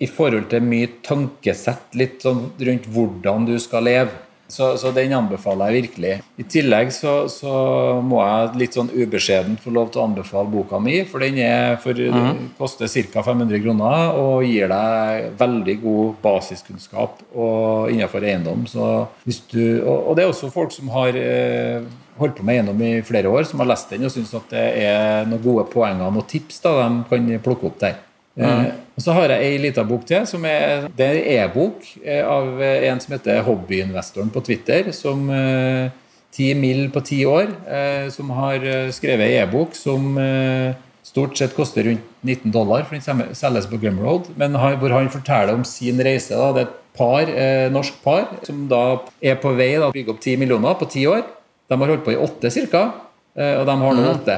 [0.00, 4.10] i forhold til mye tankesett litt sånn rundt hvordan du skal leve.
[4.48, 6.12] Så, så den anbefaler jeg virkelig.
[6.40, 7.50] I tillegg så, så
[8.00, 11.76] må jeg litt sånn ubeskjedent få lov til å anbefale boka mi, for den er
[11.82, 12.54] for, Mhm.
[12.56, 13.20] koster ca.
[13.26, 18.64] 500 kroner og gir deg veldig god basiskunnskap og innenfor eiendom.
[19.52, 21.82] Du, og, og det er også folk som har eh,
[22.18, 24.66] holdt på med eiendom i flere år, som har lest den og syns at det
[24.84, 27.98] er noen gode poenger og tips da, de kan plukke opp der.
[28.38, 30.26] Eh, og så har jeg ei lita bok til.
[30.26, 34.92] som er, Det er en e-bok eh, av en som heter Hobbyinvestoren på Twitter.
[34.92, 35.90] som eh,
[36.32, 36.90] 10 mill.
[36.90, 37.48] på ti år,
[38.10, 38.60] som har
[38.92, 40.14] skrevet ei e-bok som
[41.02, 45.54] stort sett koster rundt 19 dollar, for den selges på Gumroad, men hvor han forteller
[45.54, 46.36] om sin reise.
[46.36, 46.52] Da.
[46.52, 47.32] Det er et par,
[47.72, 51.06] norsk par som da er på vei til å bygge opp 10 millioner på ti
[51.08, 51.24] år.
[51.68, 52.84] De har holdt på i åtte ca.,
[53.38, 54.36] og de har nå åtte.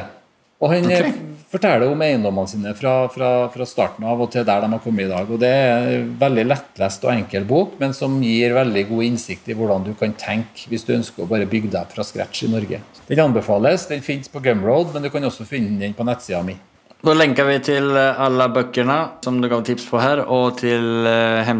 [0.60, 1.12] Og han okay.
[1.48, 5.06] forteller om eiendommene sine fra, fra, fra starten av og til der de har kommet
[5.06, 5.30] i dag.
[5.32, 9.48] Og Det er en veldig lettlest og enkel bok, men som gir veldig god innsikt
[9.48, 12.52] i hvordan du kan tenke hvis du ønsker å bare bygge deg fra scratch i
[12.52, 12.82] Norge.
[13.08, 13.88] Den anbefales.
[13.88, 16.58] Den finnes på Gumroad, men du kan også finne den på nettsida mi.
[17.00, 21.54] Da lenker vi til alle bøkene som du gav tips på her, og til eh,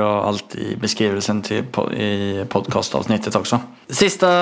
[0.00, 3.60] og alt i beskrivelsen til, i podcastavsnittet også.
[3.92, 4.32] Sista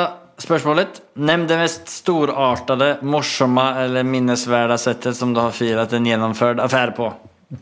[0.43, 1.01] spørsmålet.
[1.15, 6.97] Nevn det mest storartede, morsomme eller minnesverdige settet som du har feiret en gjennomført affære
[6.97, 7.13] på.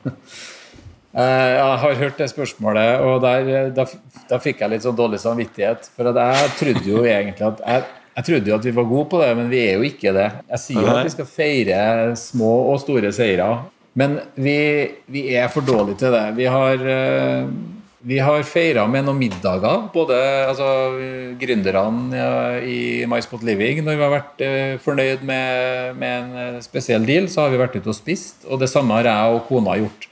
[1.12, 1.20] Eh,
[1.58, 3.84] Jeg har hørt det spørsmålet, og der, eh, da,
[4.30, 5.90] da fikk jeg litt sånn dårlig samvittighet.
[5.92, 7.82] For at jeg trodde jo egentlig at jeg,
[8.16, 10.24] jeg trodde jo at vi var gode på det, men vi er jo ikke det.
[10.54, 11.82] Jeg sier jo at vi skal feire
[12.16, 13.50] små og store seire,
[14.00, 14.56] men vi,
[15.12, 16.24] vi er for dårlige til det.
[16.40, 17.52] Vi har, eh,
[18.03, 20.16] vi har feira med noen middager, både
[20.48, 20.68] altså,
[21.38, 23.84] gründerne ja, i MySpot Living.
[23.86, 27.61] Når vi har vært eh, fornøyd med, med en eh, spesiell deal, så har vi
[27.62, 28.42] vært ute og spist.
[28.48, 30.09] Og det samme har jeg og kona gjort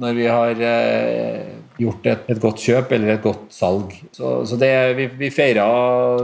[0.00, 1.48] når vi har eh,
[1.82, 3.92] gjort et, et godt kjøp eller et godt salg.
[4.16, 5.66] Så, så det, vi, vi feira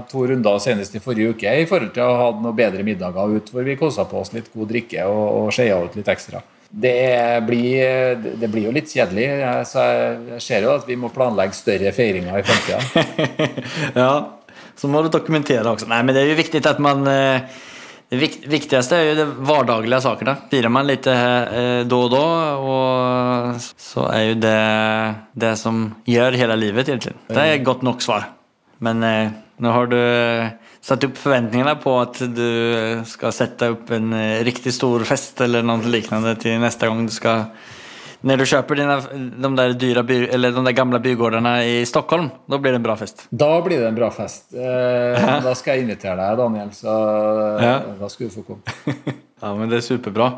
[0.08, 3.52] to runder senest i forrige uke i forhold til å ha noen bedre middager ut,
[3.52, 6.40] hvor vi kosa på oss litt god drikke og, og skeia ut litt ekstra.
[6.76, 9.28] Det blir, det blir jo litt kjedelig,
[9.70, 13.06] så jeg, ser jo at vi må planlegge større feiringer i framtida.
[14.02, 14.10] ja,
[14.76, 15.88] så må du dokumentere også.
[15.88, 17.06] Nei, men det er jo viktig at man...
[17.08, 17.62] eh,
[18.12, 20.36] Det viktigste er jo det hverdaglige sakene.
[20.52, 22.26] Firer man litt da og da,
[22.62, 24.60] og så er jo det
[25.34, 27.16] det som gjør hele livet egentlig.
[27.26, 28.28] Det er et godt nok svar.
[28.78, 30.52] Men nå har du eh,
[30.84, 34.12] satt opp forventningene på at du skal sette opp en
[34.46, 37.48] riktig stor fest eller noe lignende til neste gang du skal
[38.26, 38.94] Når du kjøper dine,
[39.38, 42.86] de der dyra by, eller de der gamle bygårdene i Stockholm, da blir det en
[42.86, 43.26] bra fest.
[43.30, 44.48] Da blir det en bra fest.
[44.56, 46.94] Eh, da skal jeg invitere deg, Daniel, så
[47.62, 47.74] Ja.
[48.00, 48.62] da skal du få komme.
[49.42, 50.30] Ja, men det er superbra.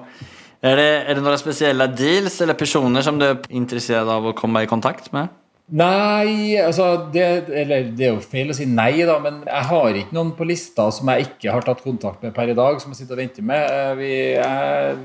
[0.61, 4.35] Er det, er det noen spesielle deals eller personer som du er interessert av å
[4.37, 5.29] komme i kontakt med?
[5.69, 9.99] Nei, altså det, Eller det er jo feil å si nei, da, men jeg har
[10.01, 12.95] ikke noen på lista som jeg ikke har tatt kontakt med per i dag, som
[12.95, 13.67] jeg sitter og venter med.
[13.69, 14.97] Eh, Vi, jeg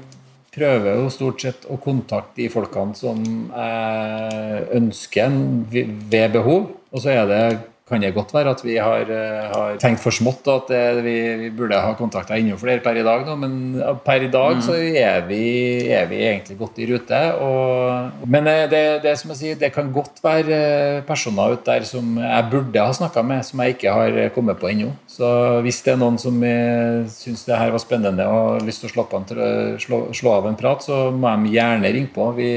[0.54, 5.36] prøver jo stort sett å kontakte de folkene som jeg ønsker
[5.74, 6.70] ved behov.
[6.94, 7.44] Og så er det
[7.90, 11.16] kan det godt være at vi har, eh, har tenkt for smått, at det, vi,
[11.42, 13.26] vi burde ha kontakta enda flere per i dag.
[13.28, 15.44] nå, Men per i dag så er vi,
[15.92, 17.20] er vi egentlig godt i rute.
[17.44, 21.68] Og, men eh, det, det som jeg sier, det kan godt være eh, personer ute
[21.68, 24.94] der som jeg burde ha snakka med, som jeg ikke har kommet på ennå.
[25.08, 28.86] Så hvis det er noen som eh, syns det her var spennende og har lyst
[28.86, 32.16] til å slå, på en, slå, slå av en prat, så må de gjerne ringe
[32.16, 32.32] på.
[32.40, 32.50] Vi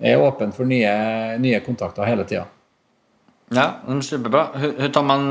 [0.00, 2.48] er åpne for nye, nye kontakter hele tida.
[3.48, 3.72] Ja,
[4.02, 4.46] superbra.
[4.54, 5.30] Hur, hur tar man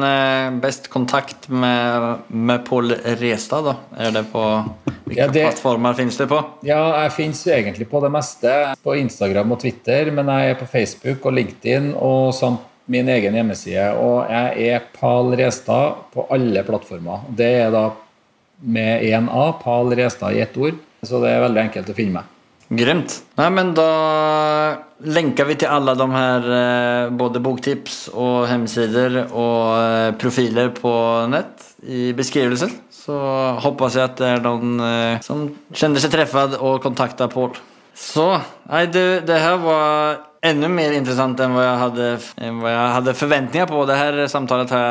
[0.61, 3.76] best bäst kontakt med, med Paul Restad då?
[3.97, 4.64] Är det på,
[5.03, 6.43] vilka Ja, det- plattformar finns det på?
[6.61, 8.76] Ja, jeg finnes egentlig på det meste.
[8.84, 13.34] På Instagram og Twitter, men jeg er på Facebook og LinkedIn og samt min egen
[13.34, 13.93] hjemmeside.
[13.97, 17.20] Og jeg er Pal Restad på alle plattformer.
[17.30, 17.89] Det er da
[18.61, 20.76] med én A, Pal Restad i ett ord.
[21.03, 22.30] Så det er veldig enkelt å finne meg.
[22.78, 23.19] Grymt.
[23.38, 23.88] Nei, men da
[25.03, 30.93] lenker vi til alle de här eh, både boktips og hjemmesider och eh, profiler på
[31.28, 32.71] nett i beskrivelsen.
[32.91, 33.15] Så
[33.59, 37.57] hoppas jeg at det er någon eh, som kjenner seg truffet og kontakter Pål.
[37.93, 38.30] Så,
[38.69, 42.88] Nei, du, det her var ännu mer interessant enn hva jeg hadde, än vad jag
[42.88, 43.86] hade förväntningar på.
[43.86, 44.84] Det her samtalen har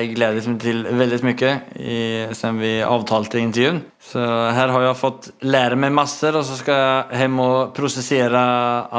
[0.00, 2.00] jeg gledet meg til veldig mye i,
[2.36, 3.80] siden vi avtalte intervjuen.
[4.00, 8.44] Så her har jeg fått lære meg masse, og så skal jeg hjem og prosessere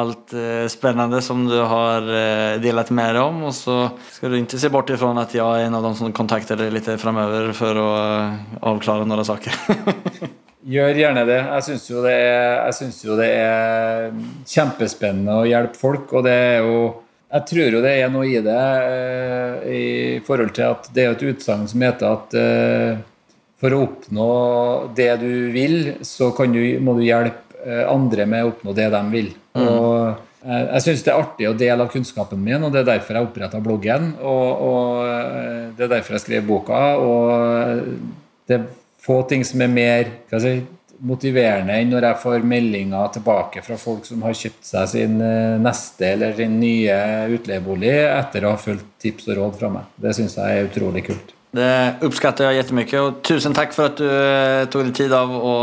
[0.02, 3.44] alt eh, spännande som du har eh, delat med deg om.
[3.50, 3.80] Og så
[4.14, 6.74] skal du ikke se bort ifra at jeg er en av de som kontakter deg
[6.74, 9.60] litt framover for å eh, noen några saker.
[10.62, 11.40] Gjør gjerne det.
[11.42, 12.02] Jeg syns jo,
[13.08, 14.12] jo det er
[14.46, 16.82] kjempespennende å hjelpe folk, og det er jo
[17.32, 19.84] Jeg tror jo det er noe i det eh, i
[20.28, 22.98] forhold til at det er et utsagn som heter at eh,
[23.56, 24.26] for å oppnå
[24.98, 28.90] det du vil, så kan du, må du hjelpe eh, andre med å oppnå det
[28.92, 29.32] de vil.
[29.64, 33.16] Og jeg syns det er artig å dele av kunnskapen min, og det er derfor
[33.16, 34.12] jeg oppretta bloggen.
[34.20, 36.84] Og, og det er derfor jeg skrev boka.
[37.00, 37.86] Og
[38.52, 38.60] det
[39.02, 40.60] få ting som er mer si,
[41.02, 45.58] motiverende enn når jeg får meldinger tilbake fra folk som har kjøpt seg sin eh,
[45.62, 46.98] neste eller sin nye
[47.34, 49.94] utleiebolig etter å ha fulgt tips og råd fra meg.
[49.98, 51.34] Det syns jeg er utrolig kult.
[51.52, 55.34] Det uppskattar jag jättemycket och tusen takk for at du eh, tog dig tid av
[55.36, 55.56] å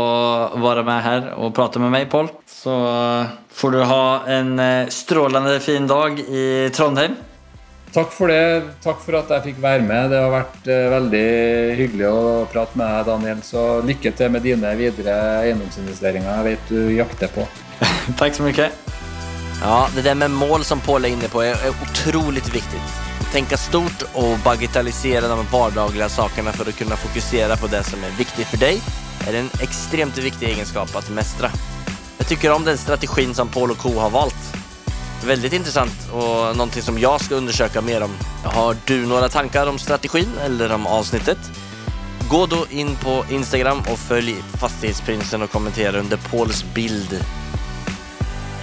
[0.61, 2.29] være med her og prate med meg Paul.
[2.45, 3.31] Så eh,
[3.61, 4.53] får du ha en
[4.93, 7.17] strålende fin dag i Trondheim.
[7.93, 8.69] Takk for det.
[8.83, 10.11] Takk for at jeg fikk være med.
[10.11, 11.25] Det har vært eh, veldig
[11.79, 12.21] hyggelig å
[12.51, 13.41] prate med deg, Daniel.
[13.45, 15.15] Så lykke til med dine videre
[15.47, 16.29] eiendomsinvesteringer.
[16.29, 17.47] Jeg vet du jakter på.
[18.21, 18.69] Takk så mye.
[19.59, 22.53] Ja, det der med mål som Pål er inne på er, är viktig.
[22.53, 22.93] viktigt.
[23.31, 28.15] Tänka stort og bagatellisere de hverdaglige sakene for å kunne fokusere på det som er
[28.17, 28.79] viktig for deg,
[29.27, 31.51] er en ekstremt viktig egenskap å mestre.
[32.19, 34.58] Jeg tycker om den strategin som Pål og Co har valt.
[35.25, 38.11] Väldigt intressant och någonting som jag ska undersöka mer om.
[38.43, 41.37] Har du några tankar om strategin eller om avsnittet?
[42.29, 47.25] Gå då in på Instagram och följ Fastighetsprinsen och kommentera under Pauls bild.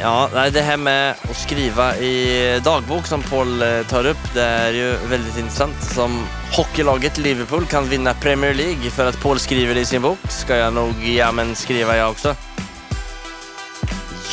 [0.01, 4.73] Ja, det här med att skriva i dagbok som Paul eh, tar upp, det är
[4.73, 5.83] ju väldigt intressant.
[5.95, 10.19] Som hockeylaget Liverpool kan vinna Premier League för att Paul skriver det i sin bok,
[10.29, 12.35] ska jag nog ja, men skriva jag också.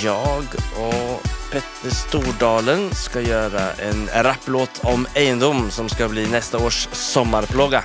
[0.03, 0.43] Jag
[0.78, 7.84] och Petter Stordalen skal gjøre en rapplåt om eiendom, som skal bli neste års sommarplåga.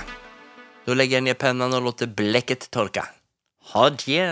[0.87, 3.05] Da legger jeg ned pennen og låter blekket torka.
[3.75, 4.25] Ha det!